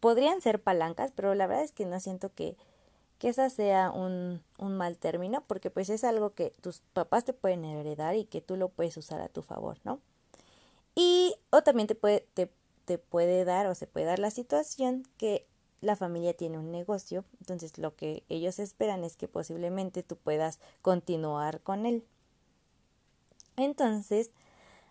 podrían 0.00 0.40
ser 0.40 0.62
palancas, 0.62 1.12
pero 1.14 1.34
la 1.34 1.46
verdad 1.46 1.64
es 1.64 1.72
que 1.72 1.86
no 1.86 1.98
siento 1.98 2.32
que, 2.34 2.56
que 3.18 3.28
esa 3.28 3.50
sea 3.50 3.90
un, 3.90 4.42
un 4.58 4.76
mal 4.76 4.98
término, 4.98 5.42
porque 5.46 5.70
pues 5.70 5.88
es 5.90 6.04
algo 6.04 6.34
que 6.34 6.50
tus 6.60 6.80
papás 6.92 7.24
te 7.24 7.32
pueden 7.32 7.64
heredar 7.64 8.16
y 8.16 8.24
que 8.24 8.40
tú 8.40 8.56
lo 8.56 8.68
puedes 8.68 8.96
usar 8.96 9.20
a 9.20 9.28
tu 9.28 9.42
favor, 9.42 9.78
¿no? 9.84 10.00
Y 10.94 11.34
o 11.50 11.62
también 11.62 11.88
te 11.88 11.94
puede, 11.94 12.26
te, 12.34 12.50
te 12.84 12.98
puede 12.98 13.44
dar 13.44 13.66
o 13.66 13.74
se 13.74 13.86
puede 13.86 14.06
dar 14.06 14.18
la 14.18 14.30
situación 14.30 15.04
que 15.16 15.46
la 15.80 15.96
familia 15.96 16.34
tiene 16.34 16.58
un 16.58 16.70
negocio, 16.70 17.24
entonces 17.40 17.78
lo 17.78 17.94
que 17.94 18.24
ellos 18.28 18.58
esperan 18.58 19.04
es 19.04 19.16
que 19.16 19.28
posiblemente 19.28 20.02
tú 20.02 20.16
puedas 20.16 20.58
continuar 20.82 21.60
con 21.60 21.84
él. 21.86 22.04
Entonces, 23.56 24.32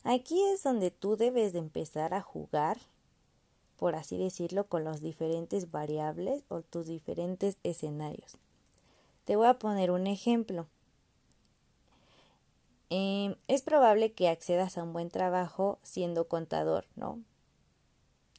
aquí 0.04 0.42
es 0.54 0.64
donde 0.64 0.92
tú 0.92 1.18
debes 1.18 1.54
de 1.54 1.60
empezar 1.60 2.14
a 2.14 2.22
jugar 2.22 2.78
por 3.84 3.98
así 3.98 4.18
decirlo, 4.18 4.66
con 4.68 4.86
los 4.86 5.02
diferentes 5.02 5.70
variables 5.70 6.46
o 6.48 6.62
tus 6.62 6.88
diferentes 6.88 7.58
escenarios. 7.64 8.38
Te 9.26 9.36
voy 9.36 9.48
a 9.48 9.60
poner 9.60 9.92
un 9.92 10.08
ejemplo. 10.08 10.68
Em, 12.90 13.36
es 13.50 13.62
probable 13.62 14.14
que 14.14 14.30
accedas 14.30 14.78
a 14.78 14.84
un 14.84 14.94
buen 14.94 15.10
trabajo 15.10 15.80
siendo 15.84 16.30
contador, 16.30 16.86
¿no? 16.96 17.20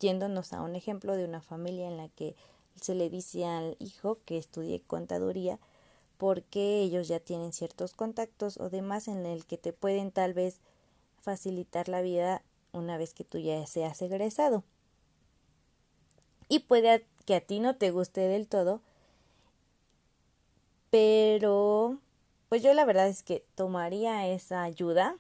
Yéndonos 0.01 0.55
a 0.55 0.63
un 0.63 0.77
ejemplo 0.77 1.15
de 1.15 1.27
una 1.27 1.43
familia 1.43 1.89
en 1.89 1.99
la 1.99 2.09
que 2.09 2.37
se 2.81 2.95
le 2.95 3.11
dice 3.11 3.45
al 3.45 3.77
hijo 3.81 4.17
que 4.25 4.39
estudie 4.39 4.81
contaduría 4.81 5.59
porque 6.17 6.81
ellos 6.81 7.07
ya 7.07 7.21
tienen 7.21 7.53
ciertos 7.53 7.93
contactos 7.93 8.59
o 8.59 8.71
demás 8.71 9.09
en 9.09 9.27
el 9.27 9.45
que 9.45 9.59
te 9.59 9.75
pueden 9.75 10.11
tal 10.11 10.33
vez 10.33 10.61
facilitar 11.21 11.91
la 11.91 12.01
vida 12.01 12.41
una 12.73 12.97
vez 12.97 13.13
que 13.13 13.25
tú 13.25 13.37
ya 13.37 13.67
seas 13.67 14.01
egresado. 14.01 14.65
Y 16.55 16.61
puede 16.61 17.05
que 17.27 17.35
a 17.35 17.41
ti 17.41 17.59
no 17.59 17.75
te 17.75 17.91
guste 17.91 18.21
del 18.21 18.47
todo, 18.47 18.81
pero 20.91 21.99
pues 22.49 22.63
yo 22.63 22.73
la 22.75 22.85
verdad 22.85 23.09
es 23.09 23.25
que 23.25 23.45
tomaría 23.57 24.29
esa 24.29 24.63
ayuda, 24.63 25.17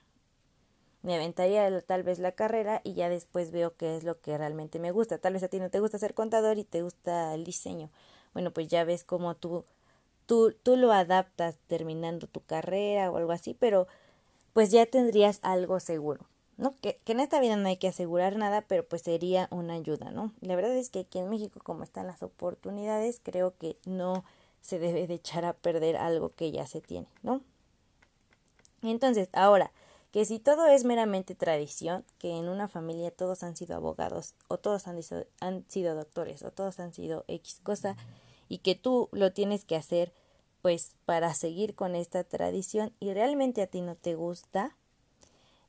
me 1.02 1.16
aventaría 1.16 1.80
tal 1.82 2.04
vez 2.04 2.18
la 2.20 2.32
carrera 2.32 2.80
y 2.84 2.94
ya 2.94 3.08
después 3.08 3.50
veo 3.50 3.74
qué 3.76 3.96
es 3.96 4.04
lo 4.04 4.20
que 4.20 4.38
realmente 4.38 4.78
me 4.78 4.92
gusta. 4.92 5.18
Tal 5.18 5.32
vez 5.32 5.42
a 5.42 5.48
ti 5.48 5.58
no 5.58 5.70
te 5.70 5.80
gusta 5.80 5.98
ser 5.98 6.14
contador 6.14 6.58
y 6.58 6.64
te 6.64 6.82
gusta 6.82 7.34
el 7.34 7.44
diseño. 7.44 7.90
Bueno, 8.32 8.52
pues 8.52 8.68
ya 8.68 8.84
ves 8.84 9.02
cómo 9.02 9.34
tú, 9.34 9.64
tú, 10.26 10.54
tú 10.62 10.76
lo 10.76 10.92
adaptas 10.92 11.58
terminando 11.68 12.26
tu 12.28 12.42
carrera 12.42 13.10
o 13.10 13.16
algo 13.18 13.32
así, 13.32 13.54
pero 13.54 13.88
pues 14.54 14.70
ya 14.70 14.86
tendrías 14.86 15.40
algo 15.42 15.80
seguro. 15.80 16.26
¿No? 16.56 16.75
Que, 16.80 17.00
que, 17.04 17.12
en 17.12 17.20
esta 17.20 17.40
vida 17.40 17.56
no 17.56 17.68
hay 17.68 17.76
que 17.76 17.88
asegurar 17.88 18.37
nada, 18.37 18.62
pero 18.62 18.87
pues 18.87 19.02
sería 19.02 19.49
una 19.50 19.75
ayuda, 19.75 20.11
¿no? 20.11 20.32
La 20.40 20.56
verdad 20.56 20.75
es 20.76 20.90
que 20.90 21.00
aquí 21.00 21.18
en 21.18 21.30
México, 21.30 21.61
como 21.62 21.82
están 21.82 22.06
las 22.06 22.23
oportunidades, 22.23 23.20
creo 23.23 23.56
que 23.56 23.76
no 23.84 24.25
se 24.61 24.78
debe 24.78 25.06
de 25.06 25.14
echar 25.14 25.44
a 25.44 25.52
perder 25.52 25.96
algo 25.96 26.30
que 26.30 26.50
ya 26.50 26.66
se 26.66 26.80
tiene, 26.80 27.08
¿no? 27.23 27.42
Entonces, 28.82 29.28
ahora, 29.32 29.73
que 30.11 30.25
si 30.25 30.38
todo 30.38 30.66
es 30.66 30.84
meramente 30.84 31.34
tradición, 31.34 32.04
que 32.18 32.37
en 32.37 32.49
una 32.49 32.68
familia 32.68 33.11
todos 33.11 33.42
han 33.42 33.56
sido 33.56 33.75
abogados, 33.76 34.34
o 34.49 34.58
todos 34.58 34.87
han, 34.87 35.00
han 35.40 35.64
sido 35.68 35.94
doctores, 35.94 36.42
o 36.44 36.50
todos 36.50 36.78
han 36.80 36.94
sido 36.94 37.25
X 37.26 37.61
cosa, 37.62 37.96
y 38.49 38.58
que 38.58 38.75
tú 38.75 39.08
lo 39.12 39.32
tienes 39.32 39.64
que 39.64 39.76
hacer, 39.76 40.12
pues, 40.62 40.94
para 41.04 41.34
seguir 41.34 41.75
con 41.75 41.94
esta 41.94 42.25
tradición, 42.25 42.94
y 43.00 43.12
realmente 43.12 43.61
a 43.61 43.66
ti 43.66 43.80
no 43.80 43.96
te 43.96 44.14
gusta, 44.14 44.76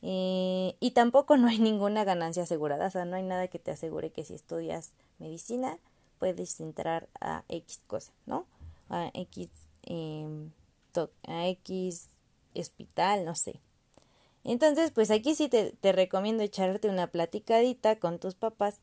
eh, 0.08 0.76
y 0.80 0.92
tampoco 0.92 1.36
no 1.36 1.48
hay 1.48 1.58
ninguna 1.58 2.04
ganancia 2.04 2.44
asegurada, 2.44 2.86
o 2.86 2.92
sea, 2.92 3.06
no 3.06 3.16
hay 3.16 3.24
nada 3.24 3.48
que 3.48 3.58
te 3.58 3.72
asegure 3.72 4.12
que 4.12 4.24
si 4.24 4.36
estudias 4.36 4.92
medicina 5.18 5.80
puedes 6.20 6.60
entrar 6.60 7.10
a 7.20 7.44
X 7.50 7.82
cosa, 7.88 8.14
¿no? 8.28 8.46
A 8.88 9.10
X, 9.16 9.50
eh, 9.88 10.28
a 11.28 11.48
X 11.48 12.10
hospital, 12.54 13.26
no 13.26 13.34
sé. 13.34 13.60
Entonces, 14.44 14.92
pues 14.92 15.10
aquí 15.10 15.34
sí 15.34 15.50
te, 15.50 15.72
te 15.72 15.92
recomiendo 15.92 16.44
echarte 16.44 16.88
una 16.88 17.08
platicadita 17.08 17.96
con 17.96 18.20
tus 18.20 18.36
papás 18.36 18.80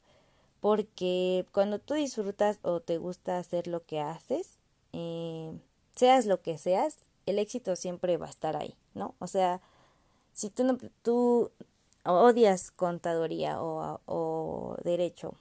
porque 0.59 1.47
cuando 1.53 1.79
tú 1.79 1.95
disfrutas 1.95 2.59
o 2.63 2.81
te 2.81 2.99
gusta 2.99 3.39
hacer 3.39 3.69
lo 3.69 3.85
que 3.85 4.01
haces, 4.01 4.59
eh, 4.93 5.53
seas 5.95 6.27
lo 6.27 6.43
que 6.43 6.59
seas, 6.59 6.99
el 7.27 7.39
éxito 7.39 7.77
siempre 7.77 8.17
va 8.17 8.27
a 8.27 8.31
estar 8.31 8.57
ahí, 8.57 8.75
¿no? 8.95 9.15
O 9.21 9.29
sea, 9.29 9.61
si 10.33 10.51
tú, 10.51 10.65
no, 10.65 10.79
tú 11.03 11.51
odias 12.05 12.71
contaduría 12.71 13.63
o, 13.63 14.01
o 14.07 14.77
derecho 14.85 15.35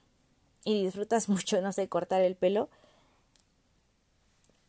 y 0.64 0.84
disfrutas 0.84 1.28
mucho, 1.28 1.60
no 1.60 1.72
sé, 1.72 1.88
cortar 1.88 2.22
el 2.22 2.36
pelo, 2.36 2.68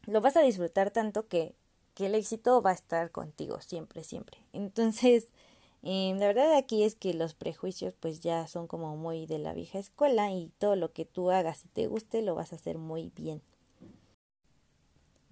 lo 0.05 0.21
vas 0.21 0.37
a 0.37 0.41
disfrutar 0.41 0.91
tanto 0.91 1.27
que, 1.27 1.55
que 1.93 2.07
el 2.07 2.15
éxito 2.15 2.61
va 2.61 2.71
a 2.71 2.73
estar 2.73 3.11
contigo 3.11 3.61
siempre, 3.61 4.03
siempre. 4.03 4.37
Entonces, 4.53 5.27
eh, 5.83 6.15
la 6.17 6.27
verdad 6.27 6.55
aquí 6.55 6.83
es 6.83 6.95
que 6.95 7.13
los 7.13 7.33
prejuicios 7.33 7.93
pues 7.99 8.21
ya 8.21 8.47
son 8.47 8.67
como 8.67 8.95
muy 8.95 9.25
de 9.25 9.39
la 9.39 9.53
vieja 9.53 9.79
escuela 9.79 10.31
y 10.31 10.51
todo 10.57 10.75
lo 10.75 10.91
que 10.93 11.05
tú 11.05 11.31
hagas 11.31 11.65
y 11.65 11.67
te 11.69 11.87
guste 11.87 12.21
lo 12.21 12.35
vas 12.35 12.53
a 12.53 12.55
hacer 12.55 12.77
muy 12.77 13.11
bien. 13.15 13.41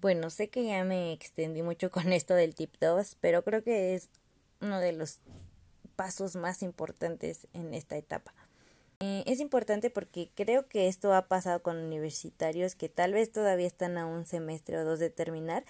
Bueno, 0.00 0.30
sé 0.30 0.48
que 0.50 0.64
ya 0.64 0.82
me 0.84 1.12
extendí 1.12 1.62
mucho 1.62 1.90
con 1.90 2.12
esto 2.12 2.34
del 2.34 2.54
tip 2.54 2.74
2, 2.80 3.16
pero 3.20 3.44
creo 3.44 3.62
que 3.62 3.94
es 3.94 4.10
uno 4.62 4.80
de 4.80 4.92
los 4.92 5.18
pasos 5.96 6.36
más 6.36 6.62
importantes 6.62 7.46
en 7.52 7.74
esta 7.74 7.96
etapa. 7.96 8.32
Eh, 9.00 9.24
es 9.26 9.40
importante 9.40 9.90
porque 9.90 10.30
creo 10.34 10.68
que 10.68 10.86
esto 10.86 11.12
ha 11.12 11.26
pasado 11.26 11.60
con 11.62 11.76
universitarios 11.76 12.76
que 12.76 12.88
tal 12.88 13.12
vez 13.12 13.32
todavía 13.32 13.66
están 13.66 13.98
a 13.98 14.06
un 14.06 14.26
semestre 14.26 14.78
o 14.78 14.84
dos 14.84 15.00
de 15.00 15.10
terminar 15.10 15.64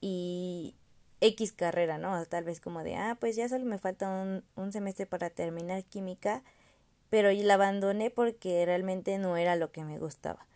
y 0.00 0.74
X 1.20 1.52
carrera, 1.52 1.98
¿no? 1.98 2.24
Tal 2.24 2.44
vez 2.44 2.60
como 2.60 2.82
de, 2.82 2.96
ah, 2.96 3.18
pues 3.20 3.36
ya 3.36 3.48
solo 3.48 3.66
me 3.66 3.78
falta 3.78 4.08
un, 4.08 4.42
un 4.56 4.72
semestre 4.72 5.04
para 5.04 5.28
terminar 5.28 5.84
química, 5.84 6.42
pero 7.10 7.30
la 7.30 7.54
abandoné 7.54 8.10
porque 8.10 8.64
realmente 8.64 9.18
no 9.18 9.36
era 9.36 9.56
lo 9.56 9.70
que 9.72 9.84
me 9.84 9.98
gustaba. 9.98 10.46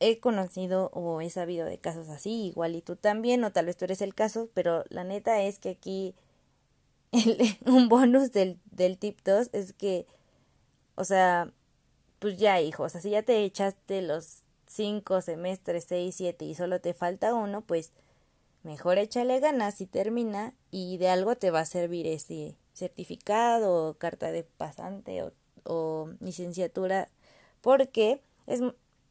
He 0.00 0.18
conocido 0.20 0.90
o 0.92 1.20
he 1.20 1.30
sabido 1.30 1.66
de 1.66 1.78
casos 1.78 2.08
así, 2.10 2.48
igual 2.48 2.74
y 2.74 2.82
tú 2.82 2.96
también, 2.96 3.42
o 3.44 3.52
tal 3.52 3.66
vez 3.66 3.76
tú 3.76 3.86
eres 3.86 4.02
el 4.02 4.14
caso, 4.14 4.50
pero 4.52 4.84
la 4.90 5.04
neta 5.04 5.40
es 5.42 5.58
que 5.58 5.70
aquí 5.70 6.14
un 7.66 7.88
bonus 7.88 8.32
del, 8.32 8.58
del 8.70 8.98
tip 8.98 9.20
2 9.24 9.50
es 9.52 9.72
que, 9.72 10.06
o 10.96 11.04
sea, 11.04 11.52
pues 12.20 12.38
ya 12.38 12.60
hijos, 12.60 12.86
o 12.86 12.90
sea, 12.90 13.00
si 13.00 13.10
ya 13.10 13.22
te 13.22 13.44
echaste 13.44 14.02
los 14.02 14.42
cinco 14.66 15.20
semestres, 15.22 15.84
seis, 15.88 16.16
siete 16.16 16.44
y 16.44 16.54
solo 16.54 16.80
te 16.80 16.94
falta 16.94 17.34
uno, 17.34 17.62
pues 17.62 17.92
mejor 18.62 18.98
échale 18.98 19.40
ganas 19.40 19.80
y 19.80 19.86
termina 19.86 20.54
y 20.70 20.98
de 20.98 21.08
algo 21.10 21.36
te 21.36 21.50
va 21.50 21.60
a 21.60 21.66
servir 21.66 22.06
ese 22.06 22.56
certificado 22.74 23.90
o 23.90 23.94
carta 23.94 24.32
de 24.32 24.44
pasante 24.44 25.22
o, 25.22 25.32
o 25.64 26.10
licenciatura 26.20 27.08
porque 27.62 28.22
es 28.46 28.62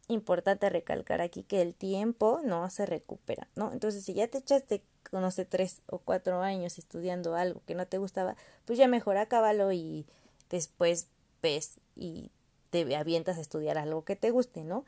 importante 0.07 0.69
recalcar 0.69 1.21
aquí 1.21 1.43
que 1.43 1.61
el 1.61 1.75
tiempo 1.75 2.39
no 2.43 2.69
se 2.69 2.85
recupera, 2.85 3.47
¿no? 3.55 3.71
Entonces, 3.73 4.03
si 4.03 4.13
ya 4.13 4.27
te 4.27 4.39
echaste, 4.39 4.83
no 5.11 5.31
sé, 5.31 5.45
tres 5.45 5.81
o 5.87 5.99
cuatro 5.99 6.41
años 6.41 6.77
estudiando 6.77 7.35
algo 7.35 7.61
que 7.65 7.75
no 7.75 7.87
te 7.87 7.97
gustaba, 7.97 8.35
pues 8.65 8.79
ya 8.79 8.87
mejor 8.87 9.17
acábalo 9.17 9.71
y 9.71 10.05
después 10.49 11.07
ves 11.41 11.79
y 11.95 12.31
te 12.69 12.95
avientas 12.95 13.37
a 13.37 13.41
estudiar 13.41 13.77
algo 13.77 14.03
que 14.03 14.15
te 14.15 14.31
guste, 14.31 14.63
¿no? 14.63 14.85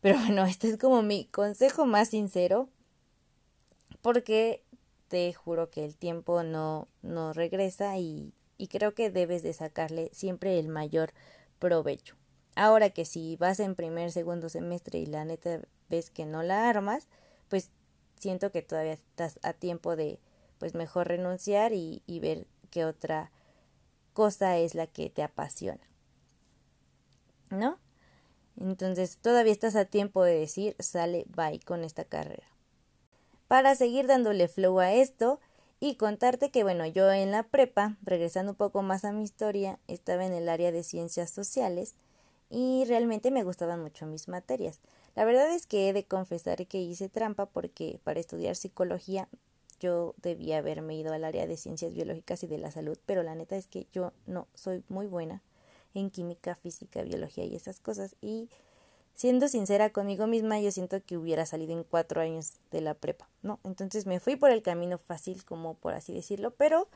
Pero 0.00 0.18
bueno, 0.18 0.44
este 0.46 0.68
es 0.68 0.78
como 0.78 1.02
mi 1.02 1.26
consejo 1.26 1.86
más 1.86 2.10
sincero, 2.10 2.68
porque 4.02 4.62
te 5.08 5.32
juro 5.32 5.70
que 5.70 5.84
el 5.84 5.96
tiempo 5.96 6.42
no, 6.42 6.88
no 7.02 7.32
regresa 7.32 7.96
y, 7.98 8.32
y 8.58 8.68
creo 8.68 8.94
que 8.94 9.10
debes 9.10 9.42
de 9.42 9.52
sacarle 9.52 10.10
siempre 10.12 10.58
el 10.58 10.68
mayor 10.68 11.12
provecho. 11.58 12.16
Ahora 12.56 12.88
que 12.88 13.04
si 13.04 13.36
vas 13.36 13.60
en 13.60 13.74
primer, 13.74 14.10
segundo 14.10 14.48
semestre 14.48 14.98
y 14.98 15.04
la 15.04 15.26
neta 15.26 15.60
ves 15.90 16.10
que 16.10 16.24
no 16.24 16.42
la 16.42 16.70
armas, 16.70 17.06
pues 17.48 17.70
siento 18.18 18.50
que 18.50 18.62
todavía 18.62 18.94
estás 18.94 19.38
a 19.42 19.52
tiempo 19.52 19.94
de 19.94 20.18
pues 20.58 20.74
mejor 20.74 21.06
renunciar 21.06 21.74
y, 21.74 22.02
ver 22.20 22.46
qué 22.70 22.86
otra 22.86 23.30
cosa 24.14 24.56
es 24.56 24.74
la 24.74 24.86
que 24.86 25.10
te 25.10 25.22
apasiona. 25.22 25.82
¿No? 27.50 27.78
Entonces 28.58 29.18
todavía 29.18 29.52
estás 29.52 29.76
a 29.76 29.84
tiempo 29.84 30.24
de 30.24 30.38
decir 30.38 30.76
sale 30.78 31.26
bye 31.28 31.60
con 31.60 31.84
esta 31.84 32.04
carrera. 32.04 32.46
Para 33.48 33.74
seguir 33.74 34.06
dándole 34.06 34.48
flow 34.48 34.80
a 34.80 34.94
esto 34.94 35.40
y 35.78 35.96
contarte 35.96 36.50
que 36.50 36.62
bueno, 36.62 36.86
yo 36.86 37.12
en 37.12 37.32
la 37.32 37.42
prepa, 37.42 37.98
regresando 38.02 38.52
un 38.52 38.56
poco 38.56 38.80
más 38.80 39.04
a 39.04 39.12
mi 39.12 39.24
historia, 39.24 39.78
estaba 39.88 40.24
en 40.24 40.32
el 40.32 40.48
área 40.48 40.72
de 40.72 40.82
ciencias 40.82 41.28
sociales 41.28 41.94
y 42.50 42.84
realmente 42.86 43.30
me 43.30 43.44
gustaban 43.44 43.82
mucho 43.82 44.06
mis 44.06 44.28
materias. 44.28 44.80
La 45.14 45.24
verdad 45.24 45.50
es 45.50 45.66
que 45.66 45.88
he 45.88 45.92
de 45.92 46.04
confesar 46.04 46.66
que 46.66 46.78
hice 46.80 47.08
trampa 47.08 47.46
porque 47.46 48.00
para 48.04 48.20
estudiar 48.20 48.56
psicología 48.56 49.28
yo 49.80 50.14
debía 50.22 50.58
haberme 50.58 50.96
ido 50.96 51.12
al 51.12 51.24
área 51.24 51.46
de 51.46 51.56
ciencias 51.56 51.92
biológicas 51.92 52.42
y 52.42 52.46
de 52.46 52.58
la 52.58 52.70
salud, 52.70 52.98
pero 53.06 53.22
la 53.22 53.34
neta 53.34 53.56
es 53.56 53.66
que 53.66 53.86
yo 53.92 54.12
no 54.26 54.46
soy 54.54 54.82
muy 54.88 55.06
buena 55.06 55.42
en 55.94 56.10
química, 56.10 56.54
física, 56.54 57.02
biología 57.02 57.44
y 57.44 57.56
esas 57.56 57.80
cosas. 57.80 58.16
Y 58.20 58.48
siendo 59.14 59.48
sincera 59.48 59.90
conmigo 59.90 60.26
misma, 60.26 60.60
yo 60.60 60.70
siento 60.70 61.02
que 61.04 61.16
hubiera 61.16 61.46
salido 61.46 61.72
en 61.72 61.84
cuatro 61.84 62.20
años 62.20 62.54
de 62.70 62.80
la 62.80 62.94
prepa, 62.94 63.28
¿no? 63.42 63.58
Entonces 63.64 64.06
me 64.06 64.20
fui 64.20 64.36
por 64.36 64.50
el 64.50 64.62
camino 64.62 64.98
fácil, 64.98 65.44
como 65.44 65.74
por 65.74 65.94
así 65.94 66.12
decirlo, 66.12 66.52
pero 66.52 66.88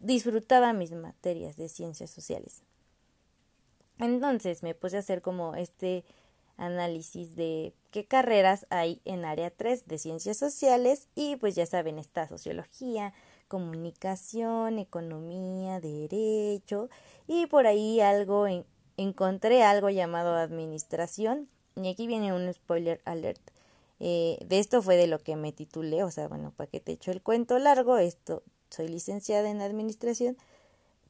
disfrutaba 0.00 0.72
mis 0.72 0.92
materias 0.92 1.56
de 1.56 1.68
ciencias 1.68 2.10
sociales. 2.10 2.62
Entonces 3.98 4.62
me 4.62 4.74
puse 4.74 4.96
a 4.96 5.00
hacer 5.00 5.22
como 5.22 5.54
este 5.54 6.04
análisis 6.56 7.34
de 7.36 7.74
qué 7.90 8.04
carreras 8.04 8.66
hay 8.70 9.00
en 9.04 9.24
área 9.24 9.50
3 9.50 9.86
de 9.86 9.98
ciencias 9.98 10.36
sociales 10.36 11.08
y 11.14 11.36
pues 11.36 11.54
ya 11.54 11.66
saben, 11.66 11.98
está 11.98 12.28
sociología, 12.28 13.12
comunicación, 13.48 14.78
economía, 14.78 15.80
derecho 15.80 16.88
y 17.26 17.46
por 17.46 17.66
ahí 17.66 18.00
algo 18.00 18.46
en 18.46 18.64
encontré 18.96 19.62
algo 19.62 19.90
llamado 19.90 20.34
administración 20.34 21.48
y 21.76 21.88
aquí 21.88 22.06
viene 22.06 22.32
un 22.32 22.52
spoiler 22.52 23.00
alert. 23.04 23.40
Eh, 24.00 24.38
de 24.46 24.58
esto 24.58 24.82
fue 24.82 24.96
de 24.96 25.06
lo 25.06 25.18
que 25.18 25.36
me 25.36 25.52
titulé, 25.52 26.04
o 26.04 26.10
sea, 26.10 26.28
bueno, 26.28 26.52
para 26.56 26.70
que 26.70 26.80
te 26.80 26.92
echo 26.92 27.10
el 27.10 27.22
cuento 27.22 27.58
largo, 27.58 27.98
esto, 27.98 28.42
soy 28.70 28.88
licenciada 28.88 29.50
en 29.50 29.62
administración, 29.62 30.36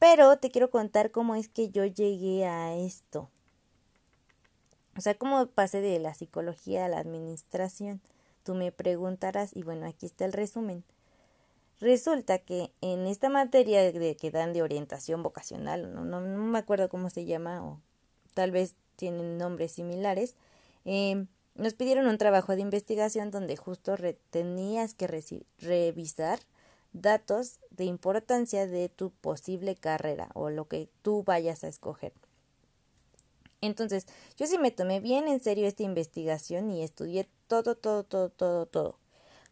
pero 0.05 0.37
te 0.37 0.51
quiero 0.51 0.69
contar 0.69 1.09
cómo 1.09 1.33
es 1.33 1.49
que 1.49 1.69
yo 1.69 1.83
llegué 1.83 2.45
a 2.45 2.75
esto. 2.75 3.27
O 4.95 5.01
sea, 5.01 5.15
cómo 5.15 5.47
pasé 5.47 5.81
de 5.81 5.97
la 5.97 6.13
psicología 6.13 6.85
a 6.85 6.89
la 6.89 6.99
administración. 6.99 8.01
Tú 8.43 8.53
me 8.53 8.71
preguntarás, 8.71 9.55
y 9.55 9.63
bueno, 9.63 9.87
aquí 9.87 10.05
está 10.05 10.25
el 10.25 10.31
resumen. 10.31 10.83
Resulta 11.79 12.37
que 12.37 12.71
en 12.81 13.07
esta 13.07 13.29
materia 13.29 13.81
de 13.91 14.15
que 14.15 14.29
dan 14.29 14.53
de 14.53 14.61
orientación 14.61 15.23
vocacional, 15.23 15.91
no, 15.91 16.05
no, 16.05 16.21
no 16.21 16.43
me 16.43 16.59
acuerdo 16.59 16.87
cómo 16.87 17.09
se 17.09 17.25
llama, 17.25 17.65
o 17.65 17.81
tal 18.35 18.51
vez 18.51 18.75
tienen 18.97 19.39
nombres 19.39 19.71
similares, 19.71 20.35
eh, 20.85 21.25
nos 21.55 21.73
pidieron 21.73 22.05
un 22.05 22.19
trabajo 22.19 22.55
de 22.55 22.61
investigación 22.61 23.31
donde 23.31 23.57
justo 23.57 23.95
tenías 24.29 24.93
que 24.93 25.07
revisar 25.57 26.37
datos 26.95 27.59
de 27.71 27.85
importancia 27.85 28.67
de 28.67 28.89
tu 28.89 29.11
posible 29.11 29.75
carrera 29.75 30.29
o 30.33 30.49
lo 30.49 30.67
que 30.67 30.89
tú 31.01 31.23
vayas 31.23 31.63
a 31.63 31.67
escoger. 31.67 32.13
Entonces, 33.61 34.05
yo 34.37 34.47
sí 34.47 34.57
me 34.57 34.71
tomé 34.71 34.99
bien 34.99 35.27
en 35.27 35.39
serio 35.39 35.67
esta 35.67 35.83
investigación 35.83 36.69
y 36.71 36.83
estudié 36.83 37.27
todo, 37.47 37.75
todo, 37.75 38.03
todo, 38.03 38.29
todo, 38.29 38.65
todo. 38.65 38.99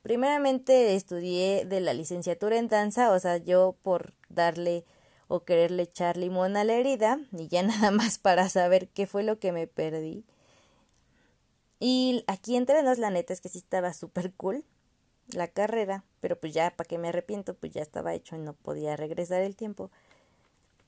Primeramente 0.02 0.96
estudié 0.96 1.66
de 1.66 1.80
la 1.80 1.94
licenciatura 1.94 2.58
en 2.58 2.68
danza, 2.68 3.12
o 3.12 3.20
sea, 3.20 3.38
yo 3.38 3.76
por 3.82 4.14
darle 4.30 4.86
o 5.28 5.44
quererle 5.44 5.84
echar 5.84 6.18
limón 6.18 6.58
a 6.58 6.64
la 6.64 6.74
herida 6.74 7.20
y 7.32 7.48
ya 7.48 7.64
nada 7.64 7.92
más 7.92 8.20
para 8.20 8.50
saber 8.50 8.90
qué 8.90 9.08
fue 9.08 9.24
lo 9.24 9.40
que 9.40 9.52
me 9.52 9.68
perdí. 9.68 10.26
Y 11.80 12.24
aquí 12.28 12.56
entre 12.56 12.84
nos, 12.84 12.98
la 13.00 13.10
neta 13.10 13.34
es 13.34 13.42
que 13.42 13.50
sí 13.50 13.58
estaba 13.58 13.94
súper 13.94 14.34
cool 14.34 14.64
la 15.30 15.48
carrera, 15.48 16.04
pero 16.20 16.40
pues 16.40 16.54
ya, 16.54 16.72
para 16.72 16.88
que 16.88 16.98
me 16.98 17.10
arrepiento, 17.10 17.54
pues 17.54 17.74
ya 17.74 17.82
estaba 17.82 18.14
hecho 18.14 18.36
y 18.36 18.40
no 18.40 18.54
podía 18.54 18.96
regresar 18.96 19.42
el 19.42 19.56
tiempo. 19.56 19.90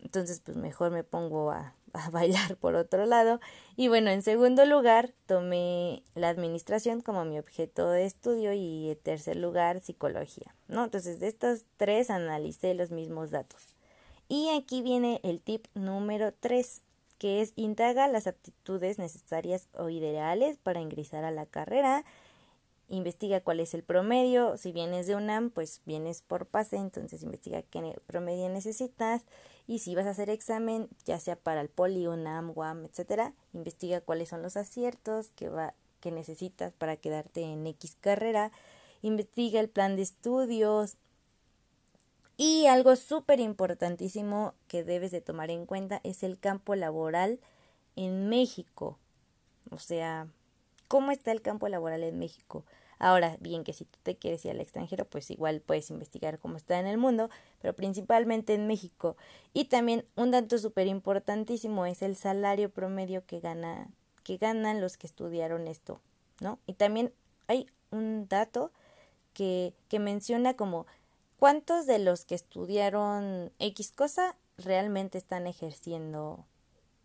Entonces, 0.01 0.41
pues 0.43 0.55
mejor 0.57 0.91
me 0.91 1.03
pongo 1.03 1.51
a, 1.51 1.73
a 1.93 2.09
bailar 2.11 2.57
por 2.57 2.75
otro 2.75 3.05
lado. 3.05 3.39
Y 3.75 3.87
bueno, 3.87 4.09
en 4.09 4.21
segundo 4.21 4.65
lugar, 4.65 5.13
tomé 5.25 6.03
la 6.13 6.29
administración 6.29 7.01
como 7.01 7.25
mi 7.25 7.39
objeto 7.39 7.89
de 7.89 8.05
estudio 8.05 8.53
y 8.53 8.91
en 8.91 8.97
tercer 8.97 9.37
lugar, 9.37 9.81
psicología, 9.81 10.53
¿no? 10.67 10.83
Entonces, 10.83 11.19
de 11.19 11.27
estos 11.27 11.63
tres 11.77 12.09
analicé 12.09 12.73
los 12.73 12.91
mismos 12.91 13.31
datos. 13.31 13.75
Y 14.27 14.49
aquí 14.49 14.81
viene 14.81 15.19
el 15.23 15.41
tip 15.41 15.67
número 15.75 16.33
tres, 16.33 16.81
que 17.19 17.41
es 17.41 17.53
indaga 17.55 18.07
las 18.07 18.27
aptitudes 18.27 18.97
necesarias 18.97 19.67
o 19.73 19.89
ideales 19.89 20.57
para 20.57 20.81
ingresar 20.81 21.23
a 21.23 21.31
la 21.31 21.45
carrera 21.45 22.03
investiga 22.87 23.41
cuál 23.41 23.59
es 23.59 23.73
el 23.73 23.83
promedio. 23.83 24.57
Si 24.57 24.71
vienes 24.71 25.07
de 25.07 25.15
UNAM, 25.15 25.49
pues 25.49 25.81
vienes 25.85 26.21
por 26.21 26.45
pase, 26.45 26.77
entonces 26.77 27.23
investiga 27.23 27.61
qué 27.63 27.99
promedio 28.05 28.49
necesitas. 28.49 29.23
Y 29.67 29.79
si 29.79 29.95
vas 29.95 30.05
a 30.05 30.11
hacer 30.11 30.29
examen, 30.29 30.89
ya 31.05 31.19
sea 31.19 31.35
para 31.35 31.61
el 31.61 31.69
poli, 31.69 32.07
UNAM, 32.07 32.51
UAM, 32.55 32.85
etcétera, 32.85 33.33
investiga 33.53 34.01
cuáles 34.01 34.29
son 34.29 34.41
los 34.43 34.57
aciertos 34.57 35.29
que, 35.29 35.49
va, 35.49 35.73
que 35.99 36.11
necesitas 36.11 36.71
para 36.73 36.97
quedarte 36.97 37.41
en 37.41 37.65
X 37.65 37.97
carrera. 37.99 38.51
Investiga 39.01 39.59
el 39.59 39.69
plan 39.69 39.95
de 39.95 40.03
estudios. 40.03 40.97
Y 42.37 42.67
algo 42.67 42.95
súper 42.95 43.39
importantísimo 43.39 44.53
que 44.67 44.83
debes 44.83 45.11
de 45.11 45.21
tomar 45.21 45.49
en 45.49 45.65
cuenta 45.65 46.01
es 46.03 46.21
el 46.21 46.37
campo 46.37 46.75
laboral 46.75 47.39
en 47.95 48.29
México. 48.29 48.99
O 49.71 49.79
sea, 49.79 50.27
cómo 50.87 51.11
está 51.11 51.31
el 51.31 51.41
campo 51.41 51.67
laboral 51.67 52.03
en 52.03 52.19
México. 52.19 52.65
Ahora, 52.97 53.37
bien 53.39 53.63
que 53.63 53.73
si 53.73 53.85
tú 53.85 53.99
te 54.03 54.15
quieres 54.15 54.45
ir 54.45 54.51
al 54.51 54.61
extranjero, 54.61 55.05
pues 55.05 55.29
igual 55.29 55.61
puedes 55.61 55.89
investigar 55.89 56.39
cómo 56.39 56.57
está 56.57 56.79
en 56.79 56.87
el 56.87 56.97
mundo, 56.97 57.29
pero 57.61 57.75
principalmente 57.75 58.53
en 58.53 58.67
México. 58.67 59.17
Y 59.53 59.65
también 59.65 60.05
un 60.15 60.31
dato 60.31 60.57
súper 60.57 60.87
importantísimo 60.87 61.85
es 61.85 62.01
el 62.01 62.15
salario 62.15 62.69
promedio 62.69 63.25
que 63.25 63.39
gana 63.39 63.89
que 64.23 64.37
ganan 64.37 64.81
los 64.81 64.97
que 64.97 65.05
estudiaron 65.05 65.67
esto, 65.67 66.01
¿no? 66.39 66.57
Y 66.65 66.73
también 66.73 67.13
hay 67.45 67.67
un 67.91 68.27
dato 68.27 68.71
que, 69.33 69.75
que 69.87 69.99
menciona 69.99 70.55
como 70.55 70.87
cuántos 71.37 71.85
de 71.85 71.99
los 71.99 72.25
que 72.25 72.33
estudiaron 72.33 73.51
X 73.59 73.91
cosa 73.91 74.35
realmente 74.57 75.19
están 75.19 75.45
ejerciendo 75.45 76.43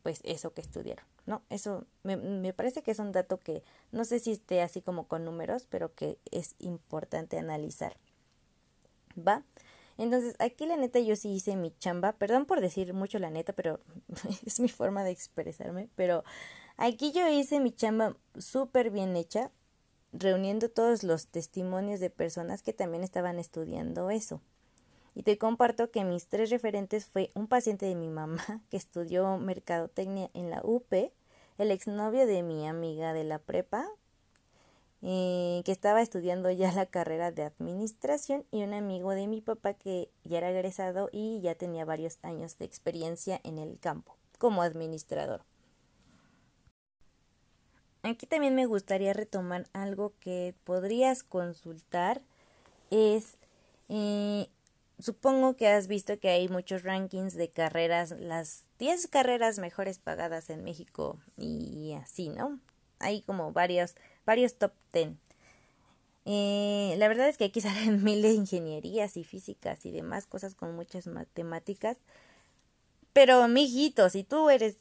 pues 0.02 0.20
eso 0.24 0.54
que 0.54 0.62
estudiaron. 0.62 1.04
¿No? 1.26 1.42
Eso 1.50 1.86
me, 2.02 2.16
me, 2.16 2.52
parece 2.52 2.82
que 2.82 2.90
es 2.90 2.98
un 2.98 3.12
dato 3.12 3.38
que 3.38 3.62
no 3.92 4.04
sé 4.04 4.18
si 4.18 4.32
esté 4.32 4.62
así 4.62 4.82
como 4.82 5.06
con 5.06 5.24
números, 5.24 5.66
pero 5.68 5.94
que 5.94 6.18
es 6.30 6.54
importante 6.58 7.38
analizar. 7.38 7.96
¿Va? 9.16 9.44
Entonces, 10.00 10.34
aquí 10.38 10.64
la 10.64 10.78
neta 10.78 10.98
yo 10.98 11.14
sí 11.14 11.28
hice 11.28 11.56
mi 11.56 11.72
chamba, 11.78 12.12
perdón 12.12 12.46
por 12.46 12.62
decir 12.62 12.94
mucho 12.94 13.18
la 13.18 13.28
neta, 13.28 13.52
pero 13.52 13.80
es 14.46 14.58
mi 14.58 14.68
forma 14.68 15.04
de 15.04 15.10
expresarme, 15.10 15.90
pero 15.94 16.24
aquí 16.78 17.12
yo 17.12 17.28
hice 17.28 17.60
mi 17.60 17.70
chamba 17.70 18.16
súper 18.38 18.90
bien 18.90 19.14
hecha, 19.14 19.50
reuniendo 20.12 20.70
todos 20.70 21.02
los 21.02 21.26
testimonios 21.26 22.00
de 22.00 22.08
personas 22.08 22.62
que 22.62 22.72
también 22.72 23.04
estaban 23.04 23.38
estudiando 23.38 24.10
eso. 24.10 24.40
Y 25.14 25.22
te 25.22 25.38
comparto 25.38 25.90
que 25.90 26.04
mis 26.04 26.28
tres 26.28 26.50
referentes 26.50 27.06
fue 27.06 27.30
un 27.34 27.46
paciente 27.46 27.86
de 27.86 27.94
mi 27.94 28.08
mamá 28.08 28.42
que 28.70 28.76
estudió 28.76 29.36
mercadotecnia 29.38 30.30
en 30.34 30.50
la 30.50 30.60
UP, 30.62 30.92
el 31.58 31.70
exnovio 31.70 32.26
de 32.26 32.42
mi 32.42 32.66
amiga 32.66 33.12
de 33.12 33.24
la 33.24 33.38
prepa, 33.38 33.86
eh, 35.02 35.62
que 35.64 35.72
estaba 35.72 36.02
estudiando 36.02 36.50
ya 36.50 36.72
la 36.72 36.86
carrera 36.86 37.32
de 37.32 37.42
administración, 37.42 38.44
y 38.50 38.62
un 38.62 38.74
amigo 38.74 39.10
de 39.12 39.26
mi 39.26 39.40
papá 39.40 39.74
que 39.74 40.10
ya 40.24 40.38
era 40.38 40.50
egresado 40.50 41.08
y 41.12 41.40
ya 41.40 41.54
tenía 41.54 41.84
varios 41.84 42.18
años 42.22 42.58
de 42.58 42.66
experiencia 42.66 43.40
en 43.44 43.58
el 43.58 43.78
campo 43.78 44.16
como 44.38 44.62
administrador. 44.62 45.42
Aquí 48.02 48.26
también 48.26 48.54
me 48.54 48.64
gustaría 48.64 49.12
retomar 49.12 49.66
algo 49.74 50.14
que 50.20 50.54
podrías 50.64 51.22
consultar, 51.22 52.22
es 52.90 53.36
eh, 53.90 54.48
supongo 55.00 55.56
que 55.56 55.68
has 55.68 55.86
visto 55.88 56.18
que 56.18 56.28
hay 56.28 56.48
muchos 56.48 56.82
rankings 56.82 57.34
de 57.34 57.48
carreras, 57.48 58.12
las 58.18 58.64
10 58.78 59.06
carreras 59.08 59.58
mejores 59.58 59.98
pagadas 59.98 60.50
en 60.50 60.64
México 60.64 61.18
y 61.36 61.94
así, 61.94 62.28
¿no? 62.28 62.58
Hay 62.98 63.22
como 63.22 63.52
varios, 63.52 63.94
varios 64.24 64.54
top 64.56 64.72
10. 64.92 65.10
Eh, 66.26 66.94
la 66.98 67.08
verdad 67.08 67.28
es 67.28 67.38
que 67.38 67.44
aquí 67.44 67.60
salen 67.60 68.04
mil 68.04 68.22
de 68.22 68.32
ingenierías 68.32 69.16
y 69.16 69.24
físicas 69.24 69.84
y 69.86 69.90
demás 69.90 70.26
cosas 70.26 70.54
con 70.54 70.74
muchas 70.74 71.06
matemáticas. 71.06 71.98
Pero, 73.12 73.46
mijito, 73.48 74.08
si 74.10 74.22
tú 74.22 74.50
eres 74.50 74.76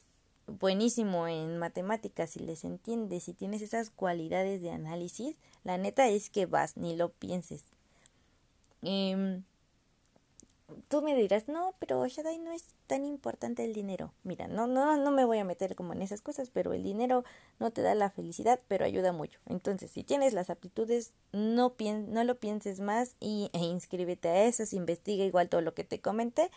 buenísimo 0.46 1.28
en 1.28 1.58
matemáticas 1.58 2.36
y 2.36 2.40
les 2.40 2.64
entiendes 2.64 3.28
y 3.28 3.34
tienes 3.34 3.62
esas 3.62 3.90
cualidades 3.90 4.62
de 4.62 4.70
análisis, 4.70 5.36
la 5.64 5.78
neta 5.78 6.08
es 6.08 6.30
que 6.30 6.46
vas, 6.46 6.76
ni 6.76 6.96
lo 6.96 7.10
pienses. 7.10 7.64
Eh, 8.82 9.42
tú 10.88 11.02
me 11.02 11.14
dirás, 11.14 11.48
no, 11.48 11.74
pero 11.78 12.06
Shadai 12.06 12.38
no 12.38 12.52
es 12.52 12.64
tan 12.86 13.04
importante 13.04 13.64
el 13.64 13.72
dinero. 13.72 14.12
Mira, 14.24 14.48
no, 14.48 14.66
no, 14.66 14.96
no 14.96 15.10
me 15.10 15.24
voy 15.24 15.38
a 15.38 15.44
meter 15.44 15.74
como 15.74 15.92
en 15.92 16.02
esas 16.02 16.20
cosas, 16.20 16.50
pero 16.50 16.72
el 16.72 16.82
dinero 16.82 17.24
no 17.58 17.70
te 17.70 17.82
da 17.82 17.94
la 17.94 18.10
felicidad, 18.10 18.60
pero 18.68 18.84
ayuda 18.84 19.12
mucho. 19.12 19.40
Entonces, 19.46 19.90
si 19.90 20.04
tienes 20.04 20.32
las 20.32 20.50
aptitudes, 20.50 21.12
no, 21.32 21.74
no 22.08 22.24
lo 22.24 22.38
pienses 22.38 22.80
más 22.80 23.16
y, 23.20 23.50
e 23.52 23.58
inscríbete 23.58 24.28
a 24.28 24.44
esas, 24.44 24.72
investiga 24.72 25.24
igual 25.24 25.48
todo 25.48 25.60
lo 25.60 25.74
que 25.74 25.84
te 25.84 26.00
comenté 26.00 26.50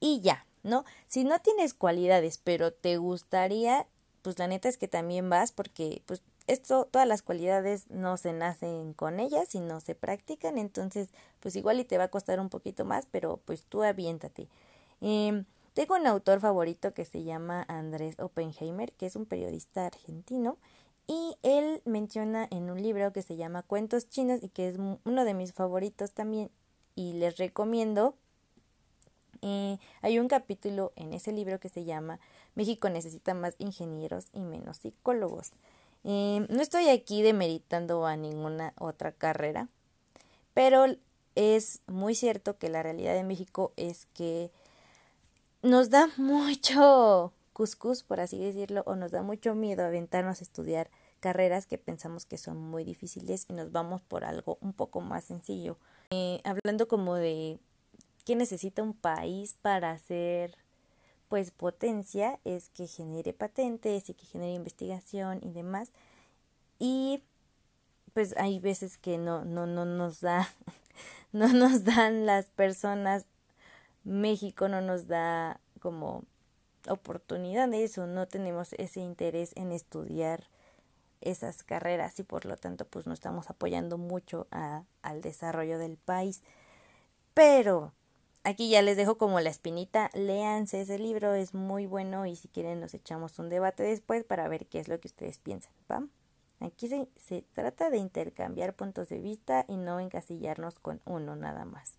y 0.00 0.20
ya, 0.20 0.46
¿no? 0.62 0.84
Si 1.06 1.24
no 1.24 1.40
tienes 1.40 1.74
cualidades, 1.74 2.38
pero 2.38 2.72
te 2.72 2.96
gustaría, 2.98 3.86
pues 4.22 4.38
la 4.38 4.48
neta 4.48 4.68
es 4.68 4.76
que 4.76 4.88
también 4.88 5.30
vas 5.30 5.52
porque, 5.52 6.02
pues, 6.06 6.22
esto, 6.46 6.86
todas 6.90 7.08
las 7.08 7.22
cualidades 7.22 7.90
no 7.90 8.16
se 8.16 8.32
nacen 8.32 8.92
con 8.92 9.20
ellas, 9.20 9.48
sino 9.48 9.80
se 9.80 9.94
practican, 9.94 10.58
entonces 10.58 11.08
pues 11.40 11.56
igual 11.56 11.80
y 11.80 11.84
te 11.84 11.98
va 11.98 12.04
a 12.04 12.08
costar 12.08 12.40
un 12.40 12.50
poquito 12.50 12.84
más, 12.84 13.06
pero 13.10 13.38
pues 13.44 13.64
tú 13.64 13.82
aviéntate. 13.82 14.48
Eh, 15.00 15.44
tengo 15.72 15.96
un 15.96 16.06
autor 16.06 16.40
favorito 16.40 16.94
que 16.94 17.04
se 17.04 17.24
llama 17.24 17.64
Andrés 17.68 18.18
Oppenheimer, 18.18 18.92
que 18.92 19.06
es 19.06 19.16
un 19.16 19.26
periodista 19.26 19.86
argentino, 19.86 20.56
y 21.06 21.36
él 21.42 21.82
menciona 21.84 22.46
en 22.50 22.70
un 22.70 22.82
libro 22.82 23.12
que 23.12 23.22
se 23.22 23.36
llama 23.36 23.62
Cuentos 23.62 24.08
Chinos 24.08 24.42
y 24.42 24.48
que 24.48 24.68
es 24.68 24.76
uno 24.78 25.24
de 25.24 25.34
mis 25.34 25.52
favoritos 25.52 26.12
también, 26.12 26.50
y 26.94 27.14
les 27.14 27.36
recomiendo. 27.38 28.14
Eh, 29.42 29.78
hay 30.00 30.18
un 30.18 30.28
capítulo 30.28 30.92
en 30.96 31.12
ese 31.12 31.32
libro 31.32 31.58
que 31.60 31.68
se 31.68 31.84
llama 31.84 32.18
México 32.54 32.88
necesita 32.88 33.34
más 33.34 33.54
ingenieros 33.58 34.28
y 34.32 34.40
menos 34.40 34.78
psicólogos. 34.78 35.52
Eh, 36.04 36.46
no 36.48 36.60
estoy 36.62 36.88
aquí 36.90 37.22
demeritando 37.22 38.06
a 38.06 38.16
ninguna 38.16 38.74
otra 38.78 39.12
carrera, 39.12 39.68
pero 40.52 40.86
es 41.34 41.80
muy 41.86 42.14
cierto 42.14 42.58
que 42.58 42.68
la 42.68 42.82
realidad 42.82 43.14
de 43.14 43.24
México 43.24 43.72
es 43.76 44.06
que 44.14 44.50
nos 45.62 45.90
da 45.90 46.08
mucho 46.16 47.32
cuscús, 47.52 48.02
por 48.02 48.20
así 48.20 48.38
decirlo, 48.38 48.82
o 48.86 48.96
nos 48.96 49.12
da 49.12 49.22
mucho 49.22 49.54
miedo 49.54 49.84
aventarnos 49.84 50.40
a 50.40 50.44
estudiar 50.44 50.90
carreras 51.20 51.66
que 51.66 51.78
pensamos 51.78 52.26
que 52.26 52.36
son 52.36 52.58
muy 52.58 52.84
difíciles 52.84 53.46
y 53.48 53.54
nos 53.54 53.72
vamos 53.72 54.02
por 54.02 54.24
algo 54.24 54.58
un 54.60 54.74
poco 54.74 55.00
más 55.00 55.24
sencillo. 55.24 55.78
Eh, 56.10 56.42
hablando 56.44 56.86
como 56.86 57.14
de 57.14 57.58
qué 58.26 58.36
necesita 58.36 58.82
un 58.82 58.92
país 58.92 59.56
para 59.62 59.96
ser 59.98 60.56
pues 61.28 61.50
potencia 61.50 62.38
es 62.44 62.68
que 62.70 62.86
genere 62.86 63.32
patentes 63.32 64.08
y 64.10 64.14
que 64.14 64.26
genere 64.26 64.52
investigación 64.52 65.40
y 65.42 65.50
demás 65.50 65.90
y 66.78 67.22
pues 68.12 68.34
hay 68.36 68.60
veces 68.60 68.98
que 68.98 69.18
no 69.18 69.44
no 69.44 69.66
no 69.66 69.84
nos 69.84 70.20
da 70.20 70.48
no 71.32 71.48
nos 71.48 71.84
dan 71.84 72.26
las 72.26 72.46
personas 72.46 73.26
México 74.04 74.68
no 74.68 74.80
nos 74.80 75.06
da 75.06 75.60
como 75.80 76.24
oportunidades 76.88 77.96
o 77.98 78.06
no 78.06 78.26
tenemos 78.26 78.74
ese 78.74 79.00
interés 79.00 79.52
en 79.56 79.72
estudiar 79.72 80.44
esas 81.20 81.62
carreras 81.62 82.18
y 82.20 82.22
por 82.22 82.44
lo 82.44 82.56
tanto 82.56 82.84
pues 82.84 83.06
no 83.06 83.14
estamos 83.14 83.50
apoyando 83.50 83.98
mucho 83.98 84.46
a, 84.50 84.84
al 85.02 85.22
desarrollo 85.22 85.78
del 85.78 85.96
país. 85.96 86.42
Pero 87.32 87.92
aquí 88.44 88.68
ya 88.68 88.82
les 88.82 88.96
dejo 88.96 89.18
como 89.18 89.40
la 89.40 89.50
espinita, 89.50 90.10
léanse 90.14 90.82
ese 90.82 90.98
libro, 90.98 91.34
es 91.34 91.54
muy 91.54 91.86
bueno 91.86 92.26
y 92.26 92.36
si 92.36 92.48
quieren 92.48 92.80
nos 92.80 92.94
echamos 92.94 93.38
un 93.38 93.48
debate 93.48 93.82
después 93.82 94.24
para 94.24 94.46
ver 94.48 94.66
qué 94.66 94.78
es 94.78 94.88
lo 94.88 95.00
que 95.00 95.08
ustedes 95.08 95.38
piensan, 95.38 95.72
¿va? 95.90 96.06
Aquí 96.60 96.88
se, 96.88 97.08
se 97.16 97.42
trata 97.52 97.90
de 97.90 97.98
intercambiar 97.98 98.74
puntos 98.74 99.08
de 99.08 99.18
vista 99.18 99.64
y 99.68 99.76
no 99.76 99.98
encasillarnos 99.98 100.78
con 100.78 101.00
uno 101.04 101.34
nada 101.34 101.64
más. 101.64 101.98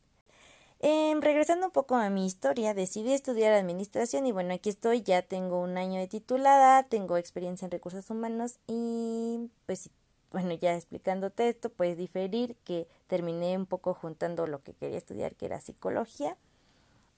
Eh, 0.79 1.15
regresando 1.19 1.67
un 1.67 1.71
poco 1.71 1.95
a 1.95 2.09
mi 2.09 2.25
historia, 2.25 2.73
decidí 2.73 3.13
estudiar 3.13 3.53
administración 3.53 4.27
y 4.27 4.31
bueno, 4.31 4.53
aquí 4.53 4.69
estoy, 4.69 5.01
ya 5.01 5.21
tengo 5.21 5.61
un 5.61 5.77
año 5.77 5.99
de 5.99 6.07
titulada, 6.07 6.83
tengo 6.83 7.17
experiencia 7.17 7.65
en 7.65 7.71
recursos 7.71 8.09
humanos 8.09 8.59
y 8.67 9.49
pues 9.65 9.89
bueno, 10.35 10.53
ya 10.53 10.75
explicándote 10.75 11.47
esto, 11.47 11.69
puedes 11.69 11.97
diferir 11.97 12.57
que 12.65 12.89
terminé 13.07 13.55
un 13.55 13.65
poco 13.65 13.93
juntando 13.93 14.47
lo 14.47 14.59
que 14.59 14.73
quería 14.73 14.97
estudiar, 14.97 15.33
que 15.33 15.45
era 15.45 15.61
psicología 15.61 16.35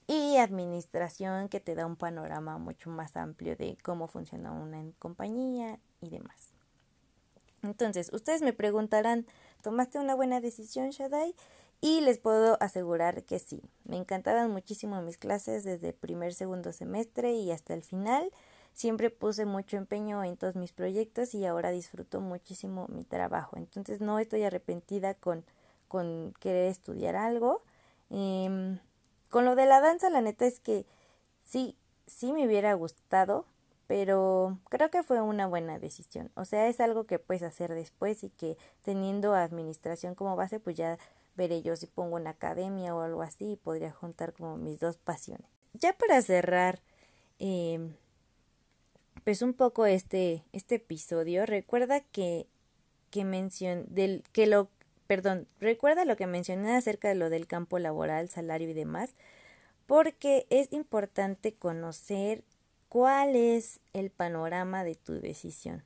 y 0.06 0.36
administración, 0.36 1.48
que 1.48 1.58
te 1.58 1.74
da 1.74 1.84
un 1.84 1.96
panorama 1.96 2.58
mucho 2.58 2.90
más 2.90 3.16
amplio 3.16 3.56
de 3.56 3.76
cómo 3.82 4.06
funciona 4.06 4.52
una 4.52 4.84
compañía 5.00 5.80
y 6.00 6.10
demás. 6.10 6.52
Entonces, 7.64 8.12
ustedes 8.12 8.42
me 8.42 8.52
preguntarán, 8.52 9.26
¿tomaste 9.64 9.98
una 9.98 10.14
buena 10.14 10.40
decisión, 10.40 10.90
Shadai? 10.90 11.34
Y 11.80 12.02
les 12.02 12.20
puedo 12.20 12.56
asegurar 12.60 13.24
que 13.24 13.40
sí, 13.40 13.64
me 13.82 13.96
encantaban 13.96 14.52
muchísimo 14.52 15.02
mis 15.02 15.18
clases 15.18 15.64
desde 15.64 15.88
el 15.88 15.94
primer, 15.94 16.34
segundo 16.34 16.72
semestre 16.72 17.32
y 17.32 17.50
hasta 17.50 17.74
el 17.74 17.82
final. 17.82 18.30
Siempre 18.72 19.10
puse 19.10 19.44
mucho 19.44 19.76
empeño 19.76 20.22
en 20.22 20.36
todos 20.36 20.56
mis 20.56 20.72
proyectos 20.72 21.34
y 21.34 21.44
ahora 21.46 21.70
disfruto 21.70 22.20
muchísimo 22.20 22.86
mi 22.88 23.04
trabajo. 23.04 23.56
Entonces 23.56 24.00
no 24.00 24.18
estoy 24.18 24.44
arrepentida 24.44 25.14
con, 25.14 25.44
con 25.88 26.34
querer 26.40 26.66
estudiar 26.66 27.16
algo. 27.16 27.62
Em, 28.10 28.78
con 29.30 29.44
lo 29.44 29.54
de 29.54 29.66
la 29.66 29.80
danza, 29.80 30.10
la 30.10 30.20
neta 30.20 30.46
es 30.46 30.60
que 30.60 30.86
sí, 31.42 31.76
sí 32.06 32.32
me 32.32 32.46
hubiera 32.46 32.72
gustado, 32.74 33.46
pero 33.86 34.58
creo 34.68 34.90
que 34.90 35.02
fue 35.02 35.20
una 35.20 35.46
buena 35.46 35.78
decisión. 35.78 36.30
O 36.34 36.44
sea, 36.44 36.68
es 36.68 36.80
algo 36.80 37.04
que 37.04 37.18
puedes 37.18 37.42
hacer 37.42 37.74
después 37.74 38.22
y 38.22 38.30
que 38.30 38.56
teniendo 38.82 39.34
administración 39.34 40.14
como 40.14 40.36
base, 40.36 40.60
pues 40.60 40.76
ya 40.76 40.98
veré 41.36 41.62
yo 41.62 41.74
si 41.76 41.86
pongo 41.86 42.16
una 42.16 42.30
academia 42.30 42.94
o 42.94 43.00
algo 43.00 43.22
así 43.22 43.52
y 43.52 43.56
podría 43.56 43.92
juntar 43.92 44.34
como 44.34 44.56
mis 44.56 44.78
dos 44.78 44.98
pasiones. 44.98 45.46
Ya 45.72 45.92
para 45.94 46.20
cerrar, 46.20 46.80
em, 47.38 47.94
pues 49.24 49.42
un 49.42 49.54
poco 49.54 49.86
este, 49.86 50.44
este 50.52 50.76
episodio, 50.76 51.46
recuerda 51.46 52.00
que, 52.00 52.46
que 53.10 53.24
del, 53.88 54.22
que 54.32 54.46
lo, 54.46 54.70
perdón, 55.06 55.46
recuerda 55.60 56.04
lo 56.04 56.16
que 56.16 56.26
mencioné 56.26 56.76
acerca 56.76 57.08
de 57.08 57.14
lo 57.14 57.30
del 57.30 57.46
campo 57.46 57.78
laboral, 57.78 58.28
salario 58.28 58.68
y 58.68 58.74
demás, 58.74 59.14
porque 59.86 60.46
es 60.50 60.72
importante 60.72 61.54
conocer 61.54 62.44
cuál 62.88 63.36
es 63.36 63.80
el 63.92 64.10
panorama 64.10 64.84
de 64.84 64.94
tu 64.94 65.14
decisión. 65.14 65.82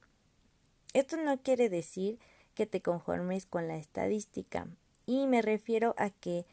Esto 0.92 1.16
no 1.16 1.40
quiere 1.42 1.68
decir 1.68 2.18
que 2.54 2.66
te 2.66 2.80
conformes 2.80 3.46
con 3.46 3.68
la 3.68 3.76
estadística. 3.76 4.66
Y 5.06 5.26
me 5.26 5.42
refiero 5.42 5.94
a 5.98 6.10
que 6.10 6.44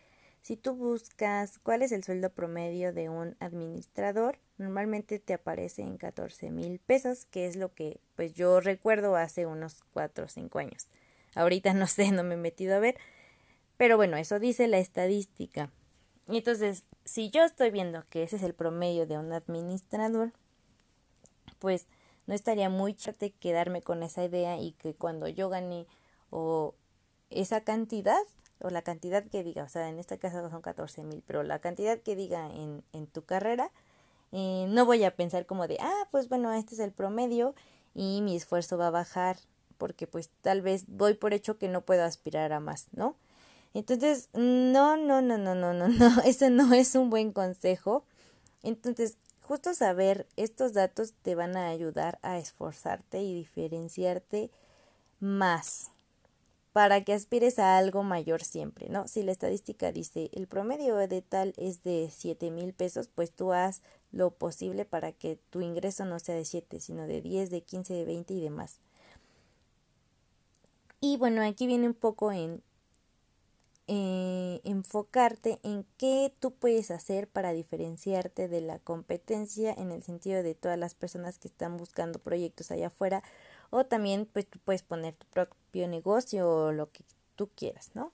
si 0.41 0.55
tú 0.55 0.75
buscas 0.75 1.59
cuál 1.59 1.81
es 1.81 1.91
el 1.91 2.03
sueldo 2.03 2.29
promedio 2.29 2.93
de 2.93 3.09
un 3.09 3.35
administrador, 3.39 4.39
normalmente 4.59 5.19
te 5.19 5.33
aparece 5.33 5.81
en 5.81 5.97
14 5.97 6.51
mil 6.51 6.79
pesos, 6.79 7.25
que 7.25 7.47
es 7.47 7.55
lo 7.55 7.73
que 7.73 7.99
pues 8.15 8.33
yo 8.33 8.59
recuerdo 8.59 9.15
hace 9.15 9.45
unos 9.45 9.81
4 9.93 10.25
o 10.25 10.27
5 10.27 10.59
años. 10.59 10.87
Ahorita 11.33 11.73
no 11.73 11.87
sé, 11.87 12.11
no 12.11 12.23
me 12.23 12.35
he 12.35 12.37
metido 12.37 12.75
a 12.75 12.79
ver, 12.79 12.97
pero 13.77 13.97
bueno, 13.97 14.17
eso 14.17 14.39
dice 14.39 14.67
la 14.67 14.77
estadística. 14.77 15.71
Y 16.27 16.37
entonces, 16.37 16.83
si 17.05 17.31
yo 17.31 17.43
estoy 17.43 17.71
viendo 17.71 18.05
que 18.09 18.21
ese 18.21 18.35
es 18.35 18.43
el 18.43 18.53
promedio 18.53 19.07
de 19.07 19.17
un 19.17 19.33
administrador, 19.33 20.31
pues 21.57 21.87
no 22.27 22.35
estaría 22.35 22.69
muy 22.69 22.93
chate 22.93 23.31
quedarme 23.31 23.81
con 23.81 24.03
esa 24.03 24.23
idea 24.23 24.59
y 24.59 24.73
que 24.73 24.93
cuando 24.93 25.27
yo 25.27 25.49
gane 25.49 25.87
o 26.29 26.75
esa 27.31 27.61
cantidad 27.61 28.21
o 28.61 28.69
la 28.69 28.81
cantidad 28.81 29.23
que 29.23 29.43
diga, 29.43 29.63
o 29.63 29.69
sea, 29.69 29.89
en 29.89 29.97
este 29.97 30.19
caso 30.19 30.47
son 30.49 30.61
14 30.61 31.03
mil, 31.03 31.23
pero 31.25 31.43
la 31.43 31.59
cantidad 31.59 31.97
que 31.99 32.15
diga 32.15 32.47
en, 32.53 32.83
en 32.93 33.07
tu 33.07 33.23
carrera, 33.23 33.71
eh, 34.31 34.65
no 34.69 34.85
voy 34.85 35.03
a 35.03 35.15
pensar 35.15 35.45
como 35.45 35.67
de, 35.67 35.77
ah, 35.79 36.07
pues 36.11 36.29
bueno, 36.29 36.51
este 36.53 36.75
es 36.75 36.79
el 36.79 36.91
promedio 36.91 37.55
y 37.95 38.21
mi 38.21 38.35
esfuerzo 38.35 38.77
va 38.77 38.87
a 38.87 38.91
bajar 38.91 39.37
porque 39.77 40.07
pues 40.07 40.29
tal 40.41 40.61
vez 40.61 40.85
voy 40.87 41.13
por 41.13 41.33
hecho 41.33 41.57
que 41.57 41.69
no 41.69 41.81
puedo 41.81 42.03
aspirar 42.03 42.51
a 42.53 42.59
más, 42.59 42.87
¿no? 42.91 43.15
Entonces, 43.73 44.29
no, 44.33 44.97
no, 44.97 45.21
no, 45.21 45.37
no, 45.37 45.55
no, 45.55 45.73
no, 45.73 45.87
no, 45.87 46.21
ese 46.23 46.49
no 46.49 46.73
es 46.73 46.95
un 46.95 47.09
buen 47.09 47.31
consejo. 47.31 48.03
Entonces, 48.63 49.17
justo 49.41 49.73
saber 49.73 50.27
estos 50.35 50.73
datos 50.73 51.13
te 51.21 51.35
van 51.35 51.55
a 51.55 51.69
ayudar 51.69 52.19
a 52.21 52.37
esforzarte 52.37 53.21
y 53.21 53.33
diferenciarte 53.33 54.51
más 55.19 55.91
para 56.79 57.03
que 57.03 57.11
aspires 57.11 57.59
a 57.59 57.77
algo 57.77 58.03
mayor 58.03 58.41
siempre, 58.41 58.87
¿no? 58.87 59.05
Si 59.05 59.21
la 59.21 59.33
estadística 59.33 59.91
dice 59.91 60.29
el 60.31 60.47
promedio 60.47 60.95
de 60.95 61.21
tal 61.21 61.53
es 61.57 61.83
de 61.83 62.09
7 62.09 62.51
mil 62.51 62.71
pesos, 62.71 63.09
pues 63.09 63.33
tú 63.33 63.51
haz 63.51 63.81
lo 64.13 64.31
posible 64.31 64.85
para 64.85 65.11
que 65.11 65.37
tu 65.49 65.59
ingreso 65.59 66.05
no 66.05 66.19
sea 66.19 66.35
de 66.35 66.45
7, 66.45 66.79
sino 66.79 67.05
de 67.05 67.21
10, 67.21 67.49
de 67.49 67.63
15, 67.63 67.93
de 67.93 68.05
20 68.05 68.33
y 68.33 68.39
demás. 68.39 68.79
Y 71.01 71.17
bueno, 71.17 71.41
aquí 71.43 71.67
viene 71.67 71.85
un 71.85 71.93
poco 71.93 72.31
en 72.31 72.63
eh, 73.87 74.61
enfocarte 74.63 75.59
en 75.63 75.85
qué 75.97 76.33
tú 76.39 76.51
puedes 76.53 76.91
hacer 76.91 77.27
para 77.27 77.51
diferenciarte 77.51 78.47
de 78.47 78.61
la 78.61 78.79
competencia 78.79 79.73
en 79.73 79.91
el 79.91 80.01
sentido 80.01 80.43
de 80.43 80.55
todas 80.55 80.79
las 80.79 80.95
personas 80.95 81.39
que 81.39 81.49
están 81.49 81.75
buscando 81.75 82.19
proyectos 82.19 82.71
allá 82.71 82.87
afuera 82.87 83.21
o 83.69 83.85
también 83.85 84.29
pues 84.31 84.47
tú 84.47 84.59
puedes 84.63 84.83
poner 84.83 85.15
tu 85.15 85.25
propio 85.69 85.87
negocio 85.87 86.49
o 86.49 86.71
lo 86.71 86.91
que 86.91 87.03
tú 87.35 87.49
quieras, 87.55 87.91
¿no? 87.93 88.11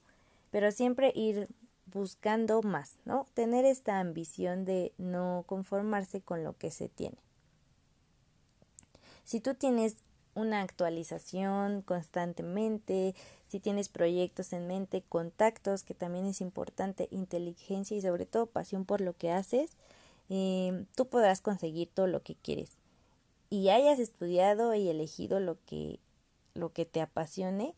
Pero 0.50 0.70
siempre 0.70 1.10
ir 1.14 1.48
buscando 1.86 2.62
más, 2.62 2.96
¿no? 3.04 3.26
Tener 3.34 3.64
esta 3.64 3.98
ambición 3.98 4.64
de 4.64 4.92
no 4.98 5.44
conformarse 5.46 6.20
con 6.20 6.44
lo 6.44 6.56
que 6.56 6.70
se 6.70 6.88
tiene. 6.88 7.16
Si 9.24 9.40
tú 9.40 9.54
tienes 9.54 9.96
una 10.34 10.60
actualización 10.60 11.80
constantemente, 11.80 13.14
si 13.48 13.58
tienes 13.58 13.88
proyectos 13.88 14.52
en 14.52 14.66
mente, 14.66 15.02
contactos, 15.08 15.82
que 15.82 15.94
también 15.94 16.26
es 16.26 16.42
importante, 16.42 17.08
inteligencia 17.10 17.96
y 17.96 18.02
sobre 18.02 18.26
todo 18.26 18.46
pasión 18.46 18.84
por 18.84 19.00
lo 19.00 19.14
que 19.14 19.30
haces, 19.30 19.70
eh, 20.28 20.84
tú 20.94 21.06
podrás 21.06 21.40
conseguir 21.40 21.88
todo 21.88 22.06
lo 22.06 22.22
que 22.22 22.34
quieres 22.34 22.76
y 23.48 23.68
hayas 23.68 23.98
estudiado 23.98 24.74
y 24.74 24.88
elegido 24.88 25.40
lo 25.40 25.56
que, 25.66 25.98
lo 26.56 26.72
que 26.72 26.84
te 26.84 27.00
apasione, 27.00 27.74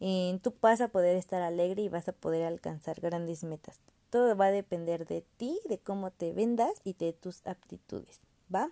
eh, 0.00 0.38
tú 0.42 0.54
vas 0.60 0.80
a 0.80 0.88
poder 0.88 1.16
estar 1.16 1.42
alegre 1.42 1.82
y 1.82 1.88
vas 1.88 2.08
a 2.08 2.12
poder 2.12 2.44
alcanzar 2.44 3.00
grandes 3.00 3.44
metas. 3.44 3.80
Todo 4.10 4.36
va 4.36 4.46
a 4.46 4.52
depender 4.52 5.06
de 5.06 5.22
ti, 5.36 5.60
de 5.68 5.78
cómo 5.78 6.10
te 6.10 6.32
vendas 6.32 6.80
y 6.84 6.94
de 6.94 7.12
tus 7.12 7.46
aptitudes, 7.46 8.20
¿va? 8.54 8.70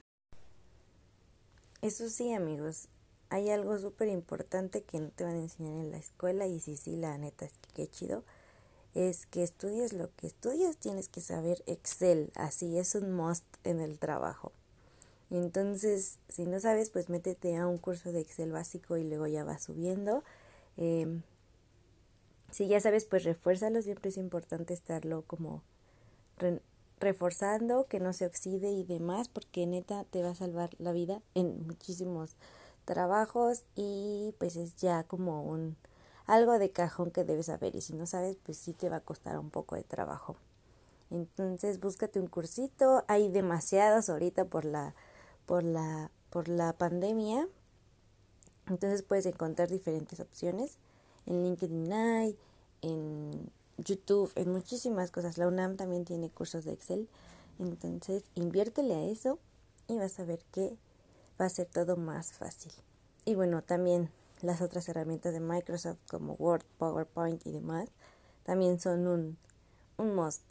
Eso 1.82 2.08
sí, 2.08 2.32
amigos, 2.32 2.88
hay 3.28 3.50
algo 3.50 3.78
súper 3.78 4.08
importante 4.08 4.82
que 4.82 5.00
no 5.00 5.10
te 5.10 5.24
van 5.24 5.34
a 5.34 5.40
enseñar 5.40 5.74
en 5.74 5.90
la 5.90 5.98
escuela 5.98 6.46
y 6.46 6.60
sí, 6.60 6.76
sí, 6.76 6.96
la 6.96 7.18
neta 7.18 7.44
es 7.44 7.52
que 7.54 7.72
qué 7.74 7.88
chido. 7.88 8.24
Es 8.94 9.26
que 9.26 9.42
estudies 9.42 9.92
lo 9.92 10.14
que 10.14 10.26
estudias, 10.26 10.78
tienes 10.78 11.08
que 11.08 11.20
saber 11.20 11.62
Excel, 11.66 12.32
así 12.34 12.78
es 12.78 12.94
un 12.94 13.12
must 13.12 13.44
en 13.64 13.80
el 13.80 13.98
trabajo. 13.98 14.52
Entonces, 15.30 16.18
si 16.28 16.46
no 16.46 16.60
sabes, 16.60 16.90
pues 16.90 17.08
métete 17.08 17.56
a 17.56 17.66
un 17.66 17.78
curso 17.78 18.12
de 18.12 18.20
Excel 18.20 18.52
básico 18.52 18.96
y 18.96 19.04
luego 19.04 19.26
ya 19.26 19.44
vas 19.44 19.64
subiendo. 19.64 20.22
Em, 20.76 21.22
si 22.50 22.68
ya 22.68 22.80
sabes, 22.80 23.04
pues 23.04 23.24
refuérzalo. 23.24 23.82
Siempre 23.82 24.10
es 24.10 24.16
importante 24.16 24.74
estarlo 24.74 25.22
como 25.26 25.62
reforzando, 27.00 27.86
que 27.86 28.00
no 28.00 28.12
se 28.12 28.26
oxide 28.26 28.70
y 28.70 28.84
demás, 28.84 29.28
porque 29.28 29.66
neta 29.66 30.04
te 30.04 30.22
va 30.22 30.30
a 30.30 30.34
salvar 30.34 30.70
la 30.78 30.92
vida 30.92 31.20
en 31.34 31.66
muchísimos 31.66 32.36
trabajos 32.84 33.64
y 33.74 34.34
pues 34.38 34.56
es 34.56 34.76
ya 34.76 35.02
como 35.04 35.42
un 35.42 35.76
algo 36.26 36.58
de 36.58 36.70
cajón 36.70 37.10
que 37.10 37.24
debes 37.24 37.46
saber 37.46 37.74
y 37.76 37.80
si 37.80 37.92
no 37.92 38.06
sabes 38.06 38.36
pues 38.42 38.56
sí 38.58 38.72
te 38.72 38.88
va 38.88 38.96
a 38.96 39.00
costar 39.00 39.38
un 39.38 39.50
poco 39.50 39.76
de 39.76 39.82
trabajo. 39.82 40.36
Entonces 41.10 41.80
búscate 41.80 42.18
un 42.18 42.26
cursito, 42.28 43.04
hay 43.08 43.28
demasiados 43.30 44.08
ahorita 44.08 44.46
por 44.46 44.64
la 44.64 44.94
por 45.46 45.64
la 45.64 46.10
por 46.30 46.48
la 46.48 46.72
pandemia. 46.74 47.48
Entonces 48.68 49.02
puedes 49.02 49.26
encontrar 49.26 49.68
diferentes 49.70 50.20
opciones 50.20 50.78
en 51.24 51.42
LinkedIn 51.42 51.92
en 52.82 53.50
YouTube, 53.78 54.32
en 54.34 54.52
muchísimas 54.52 55.10
cosas. 55.10 55.38
La 55.38 55.46
UNAM 55.46 55.76
también 55.76 56.04
tiene 56.04 56.30
cursos 56.30 56.64
de 56.64 56.72
Excel. 56.72 57.08
Entonces, 57.58 58.24
inviértele 58.34 58.94
a 58.94 59.04
eso 59.04 59.38
y 59.88 59.96
vas 59.96 60.18
a 60.20 60.24
ver 60.24 60.40
que 60.52 60.76
va 61.40 61.46
a 61.46 61.50
ser 61.50 61.66
todo 61.66 61.96
más 61.96 62.32
fácil. 62.32 62.72
Y 63.24 63.34
bueno, 63.34 63.62
también 63.62 64.10
las 64.42 64.60
otras 64.60 64.88
herramientas 64.88 65.32
de 65.32 65.40
Microsoft 65.40 65.98
como 66.10 66.34
Word, 66.34 66.64
PowerPoint 66.78 67.46
y 67.46 67.52
demás 67.52 67.88
también 68.44 68.78
son 68.78 69.08
un, 69.08 69.38
un 69.96 70.14
must. 70.14 70.44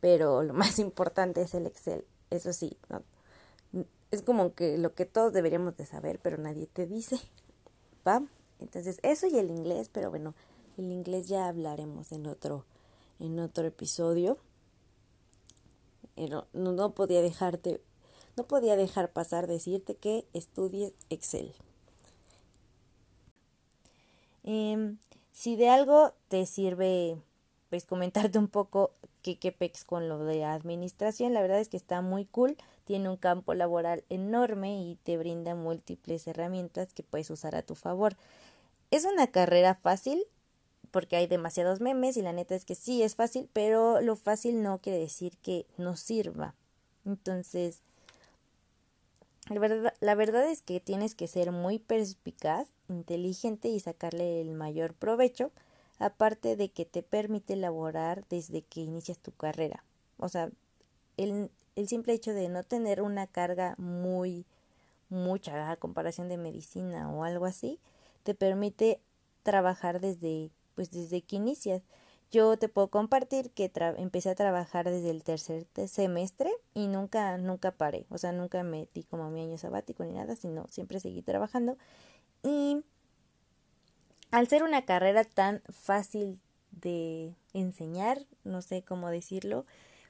Pero 0.00 0.42
lo 0.42 0.54
más 0.54 0.78
importante 0.78 1.42
es 1.42 1.54
el 1.54 1.66
Excel. 1.66 2.04
Eso 2.30 2.52
sí, 2.52 2.76
es 4.12 4.22
como 4.22 4.54
que 4.54 4.78
lo 4.78 4.94
que 4.94 5.06
todos 5.06 5.32
deberíamos 5.32 5.76
de 5.78 5.86
saber, 5.86 6.20
pero 6.22 6.36
nadie 6.36 6.66
te 6.66 6.86
dice. 6.86 7.18
¿Va? 8.06 8.22
Entonces, 8.60 9.00
eso 9.02 9.26
y 9.26 9.38
el 9.38 9.50
inglés, 9.50 9.88
pero 9.90 10.10
bueno, 10.10 10.34
el 10.76 10.92
inglés 10.92 11.28
ya 11.28 11.48
hablaremos 11.48 12.12
en 12.12 12.26
otro, 12.26 12.64
en 13.18 13.40
otro 13.40 13.66
episodio. 13.66 14.36
Pero 16.14 16.46
no, 16.52 16.72
no 16.72 16.92
podía 16.92 17.22
dejarte, 17.22 17.80
no 18.36 18.44
podía 18.44 18.76
dejar 18.76 19.10
pasar 19.12 19.46
decirte 19.46 19.96
que 19.96 20.26
estudies 20.34 20.92
Excel. 21.08 21.54
Em, 24.44 24.98
si 25.32 25.56
de 25.56 25.70
algo 25.70 26.12
te 26.28 26.44
sirve, 26.44 27.16
pues 27.70 27.86
comentarte 27.86 28.38
un 28.38 28.48
poco 28.48 28.92
que 29.22 29.52
pex 29.52 29.84
con 29.84 30.10
lo 30.10 30.18
de 30.24 30.44
administración, 30.44 31.32
la 31.32 31.40
verdad 31.40 31.60
es 31.60 31.70
que 31.70 31.76
está 31.78 32.02
muy 32.02 32.26
cool, 32.26 32.58
tiene 32.84 33.08
un 33.08 33.16
campo 33.16 33.54
laboral 33.54 34.04
enorme 34.08 34.80
y 34.82 34.96
te 35.02 35.16
brinda 35.16 35.54
múltiples 35.54 36.26
herramientas 36.26 36.92
que 36.92 37.02
puedes 37.02 37.30
usar 37.30 37.54
a 37.54 37.62
tu 37.62 37.74
favor. 37.74 38.16
Es 38.90 39.04
una 39.04 39.26
carrera 39.26 39.74
fácil, 39.74 40.24
porque 40.90 41.16
hay 41.16 41.26
demasiados 41.26 41.80
memes 41.80 42.16
y 42.16 42.22
la 42.22 42.32
neta 42.32 42.54
es 42.54 42.64
que 42.64 42.74
sí 42.74 43.02
es 43.02 43.14
fácil, 43.14 43.48
pero 43.52 44.00
lo 44.00 44.16
fácil 44.16 44.62
no 44.62 44.78
quiere 44.78 44.98
decir 44.98 45.36
que 45.38 45.66
no 45.78 45.96
sirva. 45.96 46.54
Entonces, 47.04 47.80
la 49.48 49.58
verdad, 49.58 49.94
la 50.00 50.14
verdad 50.14 50.48
es 50.48 50.62
que 50.62 50.80
tienes 50.80 51.14
que 51.14 51.26
ser 51.26 51.50
muy 51.50 51.78
perspicaz, 51.78 52.68
inteligente 52.88 53.68
y 53.68 53.80
sacarle 53.80 54.40
el 54.40 54.54
mayor 54.54 54.94
provecho, 54.94 55.50
aparte 55.98 56.56
de 56.56 56.70
que 56.70 56.84
te 56.84 57.02
permite 57.02 57.54
elaborar 57.54 58.24
desde 58.28 58.62
que 58.62 58.80
inicias 58.80 59.18
tu 59.18 59.32
carrera. 59.32 59.84
O 60.18 60.28
sea, 60.28 60.50
el, 61.16 61.50
el 61.76 61.88
simple 61.88 62.12
hecho 62.12 62.32
de 62.32 62.48
no 62.48 62.62
tener 62.62 63.02
una 63.02 63.26
carga 63.26 63.74
muy 63.78 64.44
mucha 65.08 65.70
a 65.70 65.76
comparación 65.76 66.28
de 66.28 66.38
medicina 66.38 67.10
o 67.10 67.24
algo 67.24 67.44
así, 67.44 67.78
te 68.22 68.34
permite 68.34 69.00
trabajar 69.42 70.00
desde 70.00 70.50
pues 70.74 70.90
desde 70.90 71.22
que 71.22 71.36
inicias. 71.36 71.82
Yo 72.30 72.56
te 72.56 72.68
puedo 72.70 72.88
compartir 72.88 73.50
que 73.50 73.70
empecé 73.98 74.30
a 74.30 74.34
trabajar 74.34 74.88
desde 74.88 75.10
el 75.10 75.22
tercer 75.22 75.66
semestre 75.86 76.50
y 76.72 76.86
nunca, 76.86 77.36
nunca 77.36 77.72
paré. 77.72 78.06
O 78.08 78.16
sea, 78.16 78.32
nunca 78.32 78.62
me 78.62 78.88
di 78.94 79.02
como 79.02 79.28
mi 79.28 79.42
año 79.42 79.58
sabático 79.58 80.02
ni 80.04 80.14
nada, 80.14 80.34
sino 80.34 80.66
siempre 80.68 80.98
seguí 80.98 81.20
trabajando. 81.20 81.76
Y 82.42 82.82
al 84.30 84.48
ser 84.48 84.62
una 84.62 84.86
carrera 84.86 85.24
tan 85.24 85.60
fácil 85.68 86.40
de 86.70 87.34
enseñar, 87.52 88.24
no 88.44 88.62
sé 88.62 88.82
cómo 88.82 89.10
decirlo, 89.10 89.66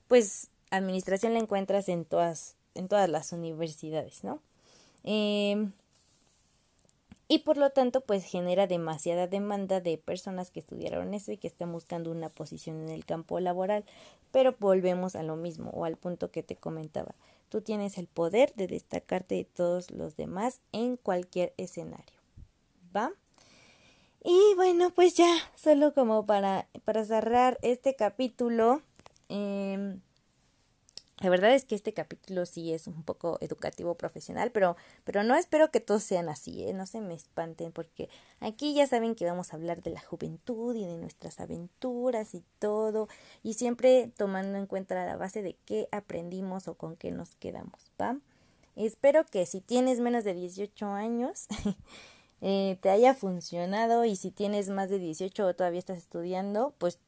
pues 0.06 0.51
administración 0.76 1.34
la 1.34 1.40
encuentras 1.40 1.88
en 1.88 2.04
todas, 2.04 2.56
en 2.74 2.88
todas 2.88 3.08
las 3.08 3.32
universidades, 3.32 4.24
¿no? 4.24 4.40
Eh, 5.04 5.68
y 7.32 7.38
por 7.38 7.56
lo 7.56 7.70
tanto 7.70 8.02
pues 8.02 8.24
genera 8.24 8.66
demasiada 8.66 9.26
demanda 9.26 9.80
de 9.80 9.96
personas 9.96 10.50
que 10.50 10.60
estudiaron 10.60 11.14
eso 11.14 11.32
y 11.32 11.38
que 11.38 11.48
están 11.48 11.72
buscando 11.72 12.10
una 12.10 12.28
posición 12.28 12.82
en 12.82 12.90
el 12.90 13.06
campo 13.06 13.40
laboral. 13.40 13.84
Pero 14.32 14.54
volvemos 14.58 15.16
a 15.16 15.22
lo 15.22 15.36
mismo 15.36 15.70
o 15.70 15.86
al 15.86 15.96
punto 15.96 16.30
que 16.30 16.42
te 16.42 16.56
comentaba. 16.56 17.14
Tú 17.48 17.62
tienes 17.62 17.96
el 17.96 18.06
poder 18.06 18.52
de 18.54 18.66
destacarte 18.66 19.36
de 19.36 19.44
todos 19.44 19.90
los 19.90 20.14
demás 20.16 20.60
en 20.72 20.98
cualquier 20.98 21.54
escenario. 21.56 22.20
¿Va? 22.94 23.12
Y 24.22 24.54
bueno, 24.56 24.90
pues 24.90 25.14
ya, 25.14 25.34
solo 25.56 25.94
como 25.94 26.26
para, 26.26 26.68
para 26.84 27.02
cerrar 27.04 27.58
este 27.62 27.96
capítulo. 27.96 28.82
Eh, 29.30 29.96
la 31.20 31.30
verdad 31.30 31.54
es 31.54 31.64
que 31.64 31.74
este 31.74 31.92
capítulo 31.92 32.46
sí 32.46 32.72
es 32.72 32.86
un 32.86 33.02
poco 33.02 33.38
educativo 33.40 33.94
profesional, 33.94 34.50
pero, 34.50 34.76
pero 35.04 35.22
no 35.22 35.36
espero 35.36 35.70
que 35.70 35.80
todos 35.80 36.02
sean 36.02 36.28
así, 36.28 36.64
¿eh? 36.64 36.72
no 36.72 36.86
se 36.86 37.00
me 37.00 37.14
espanten, 37.14 37.70
porque 37.70 38.08
aquí 38.40 38.74
ya 38.74 38.86
saben 38.86 39.14
que 39.14 39.26
vamos 39.26 39.52
a 39.52 39.56
hablar 39.56 39.82
de 39.82 39.90
la 39.90 40.00
juventud 40.00 40.74
y 40.74 40.84
de 40.84 40.96
nuestras 40.96 41.38
aventuras 41.38 42.34
y 42.34 42.42
todo, 42.58 43.08
y 43.42 43.54
siempre 43.54 44.10
tomando 44.16 44.58
en 44.58 44.66
cuenta 44.66 45.06
la 45.06 45.16
base 45.16 45.42
de 45.42 45.56
qué 45.64 45.88
aprendimos 45.92 46.66
o 46.66 46.74
con 46.74 46.96
qué 46.96 47.12
nos 47.12 47.36
quedamos, 47.36 47.92
¿va? 48.00 48.16
Espero 48.74 49.26
que 49.26 49.44
si 49.46 49.60
tienes 49.60 50.00
menos 50.00 50.24
de 50.24 50.34
18 50.34 50.86
años 50.86 51.46
eh, 52.40 52.78
te 52.80 52.90
haya 52.90 53.14
funcionado 53.14 54.04
y 54.06 54.16
si 54.16 54.30
tienes 54.30 54.70
más 54.70 54.88
de 54.88 54.98
18 54.98 55.46
o 55.46 55.54
todavía 55.54 55.78
estás 55.78 55.98
estudiando, 55.98 56.74
pues 56.78 56.98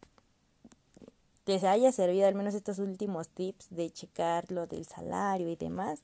te 1.44 1.54
haya 1.66 1.92
servido 1.92 2.26
al 2.26 2.34
menos 2.34 2.54
estos 2.54 2.78
últimos 2.78 3.28
tips 3.28 3.68
de 3.70 3.90
checar 3.90 4.50
lo 4.50 4.66
del 4.66 4.86
salario 4.86 5.48
y 5.48 5.56
demás. 5.56 6.00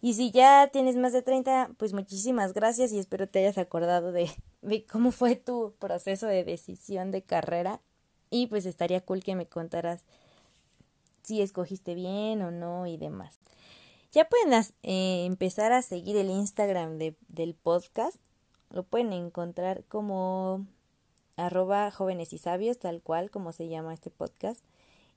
Y 0.00 0.14
si 0.14 0.30
ya 0.30 0.68
tienes 0.72 0.96
más 0.96 1.12
de 1.12 1.22
30, 1.22 1.72
pues 1.76 1.92
muchísimas 1.92 2.52
gracias 2.52 2.92
y 2.92 2.98
espero 2.98 3.28
te 3.28 3.40
hayas 3.40 3.58
acordado 3.58 4.12
de, 4.12 4.30
de 4.62 4.84
cómo 4.84 5.12
fue 5.12 5.36
tu 5.36 5.74
proceso 5.78 6.26
de 6.26 6.44
decisión 6.44 7.10
de 7.10 7.22
carrera. 7.22 7.80
Y 8.30 8.46
pues 8.46 8.66
estaría 8.66 9.00
cool 9.02 9.22
que 9.22 9.36
me 9.36 9.46
contaras 9.46 10.04
si 11.22 11.40
escogiste 11.40 11.94
bien 11.94 12.42
o 12.42 12.50
no 12.50 12.86
y 12.86 12.96
demás. 12.96 13.38
Ya 14.12 14.28
pueden 14.28 14.52
eh, 14.82 15.24
empezar 15.24 15.72
a 15.72 15.82
seguir 15.82 16.16
el 16.16 16.30
Instagram 16.30 16.98
de, 16.98 17.16
del 17.28 17.54
podcast. 17.54 18.18
Lo 18.70 18.82
pueden 18.82 19.12
encontrar 19.12 19.84
como 19.84 20.66
arroba 21.46 21.90
jóvenes 21.90 22.32
y 22.32 22.38
sabios, 22.38 22.78
tal 22.78 23.02
cual 23.02 23.30
como 23.30 23.52
se 23.52 23.68
llama 23.68 23.94
este 23.94 24.10
podcast. 24.10 24.64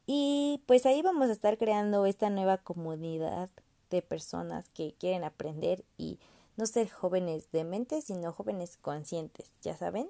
Y 0.07 0.61
pues 0.65 0.85
ahí 0.85 1.01
vamos 1.01 1.29
a 1.29 1.31
estar 1.31 1.57
creando 1.57 2.05
esta 2.05 2.29
nueva 2.29 2.57
comunidad 2.57 3.49
de 3.89 4.01
personas 4.01 4.69
que 4.69 4.93
quieren 4.99 5.23
aprender 5.23 5.83
y 5.97 6.19
no 6.57 6.65
ser 6.65 6.89
jóvenes 6.89 7.51
de 7.51 7.63
mente, 7.63 8.01
sino 8.01 8.31
jóvenes 8.31 8.77
conscientes, 8.77 9.51
ya 9.61 9.75
saben. 9.75 10.09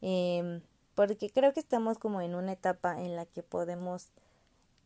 Em, 0.00 0.62
porque 0.94 1.30
creo 1.30 1.52
que 1.52 1.60
estamos 1.60 1.98
como 1.98 2.20
en 2.20 2.34
una 2.34 2.52
etapa 2.52 3.00
en 3.00 3.16
la 3.16 3.26
que 3.26 3.42
podemos 3.42 4.08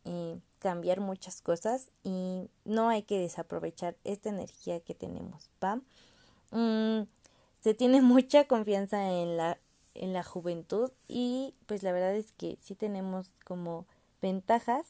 eh, 0.05 0.39
cambiar 0.59 0.99
muchas 0.99 1.41
cosas 1.41 1.91
y 2.03 2.49
no 2.65 2.89
hay 2.89 3.03
que 3.03 3.19
desaprovechar 3.19 3.95
esta 4.03 4.29
energía 4.29 4.79
que 4.79 4.95
tenemos, 4.95 5.49
¿va? 5.63 5.81
Mm, 6.51 7.07
se 7.61 7.73
tiene 7.73 8.01
mucha 8.01 8.47
confianza 8.47 9.11
en 9.11 9.37
la 9.37 9.57
en 9.93 10.13
la 10.13 10.23
juventud 10.23 10.91
y 11.07 11.53
pues 11.65 11.83
la 11.83 11.91
verdad 11.91 12.15
es 12.15 12.31
que 12.33 12.57
sí 12.61 12.75
tenemos 12.75 13.27
como 13.43 13.85
ventajas 14.21 14.85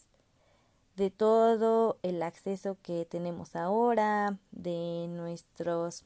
de 0.95 1.09
todo 1.09 1.97
el 2.03 2.21
acceso 2.21 2.77
que 2.81 3.05
tenemos 3.05 3.55
ahora, 3.55 4.37
de 4.51 5.07
nuestros 5.09 6.03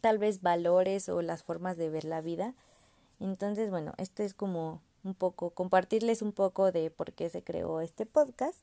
tal 0.00 0.18
vez 0.18 0.42
valores 0.42 1.08
o 1.08 1.22
las 1.22 1.42
formas 1.42 1.76
de 1.76 1.90
ver 1.90 2.04
la 2.04 2.20
vida. 2.20 2.54
Entonces, 3.20 3.70
bueno, 3.70 3.94
esto 3.98 4.22
es 4.22 4.34
como 4.34 4.80
un 5.04 5.14
poco 5.14 5.50
compartirles 5.50 6.22
un 6.22 6.32
poco 6.32 6.72
de 6.72 6.90
por 6.90 7.12
qué 7.12 7.30
se 7.30 7.42
creó 7.42 7.80
este 7.80 8.06
podcast. 8.06 8.58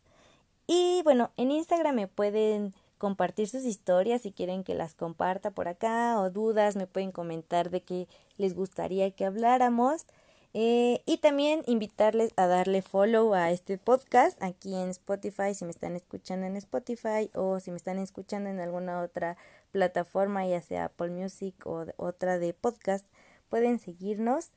Y 0.67 1.01
bueno, 1.03 1.31
en 1.37 1.51
Instagram 1.51 1.95
me 1.95 2.07
pueden 2.07 2.73
compartir 3.05 3.47
sus 3.47 3.65
historias 3.65 4.23
si 4.23 4.31
quieren 4.31 4.63
que 4.63 4.73
las 4.73 4.95
comparta 4.95 5.51
por 5.51 5.67
acá 5.67 6.19
o 6.19 6.31
dudas 6.31 6.75
me 6.75 6.87
pueden 6.87 7.11
comentar 7.11 7.69
de 7.69 7.83
qué 7.83 8.07
les 8.37 8.55
gustaría 8.55 9.11
que 9.11 9.25
habláramos. 9.25 10.07
Eh, 10.55 11.03
y 11.05 11.17
también 11.17 11.61
invitarles 11.67 12.31
a 12.35 12.47
darle 12.47 12.81
follow 12.81 13.35
a 13.35 13.51
este 13.51 13.77
podcast 13.77 14.41
aquí 14.41 14.73
en 14.73 14.89
Spotify 14.89 15.53
si 15.53 15.65
me 15.65 15.69
están 15.69 15.95
escuchando 15.95 16.47
en 16.47 16.55
Spotify 16.55 17.29
o 17.35 17.59
si 17.59 17.69
me 17.69 17.77
están 17.77 17.99
escuchando 17.99 18.49
en 18.49 18.59
alguna 18.59 18.99
otra 19.03 19.37
plataforma 19.69 20.47
ya 20.47 20.63
sea 20.63 20.85
Apple 20.85 21.11
Music 21.11 21.53
o 21.67 21.85
otra 21.97 22.39
de 22.39 22.55
podcast 22.55 23.05
pueden 23.49 23.77
seguirnos. 23.77 24.49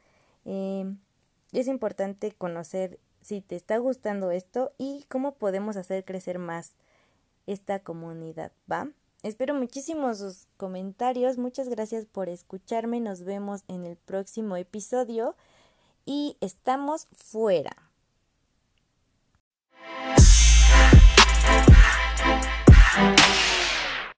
Eh, 0.47 0.91
es 1.53 1.67
importante 1.67 2.33
conocer 2.33 2.99
si 3.21 3.43
te 3.43 3.57
está 3.57 3.77
gustando 3.77 4.31
esto 4.31 4.73
y 4.79 5.05
cómo 5.11 5.35
podemos 5.35 5.77
hacer 5.77 6.07
crecer 6.07 6.39
más 6.39 6.77
esta 7.49 7.81
comunidad, 7.81 8.53
¿va? 8.71 8.89
Espero 9.23 9.55
muchísimo 9.55 10.15
sus 10.15 10.47
comentarios, 10.57 11.39
muchas 11.39 11.69
gracias 11.69 12.07
por 12.07 12.29
escucharme, 12.29 13.01
nos 13.01 13.25
vemos 13.25 13.65
en 13.67 13.85
el 13.85 13.97
próximo 13.97 14.57
episodio 14.57 15.35
y 16.05 16.37
estamos 16.41 17.09
fuera. 17.17 17.77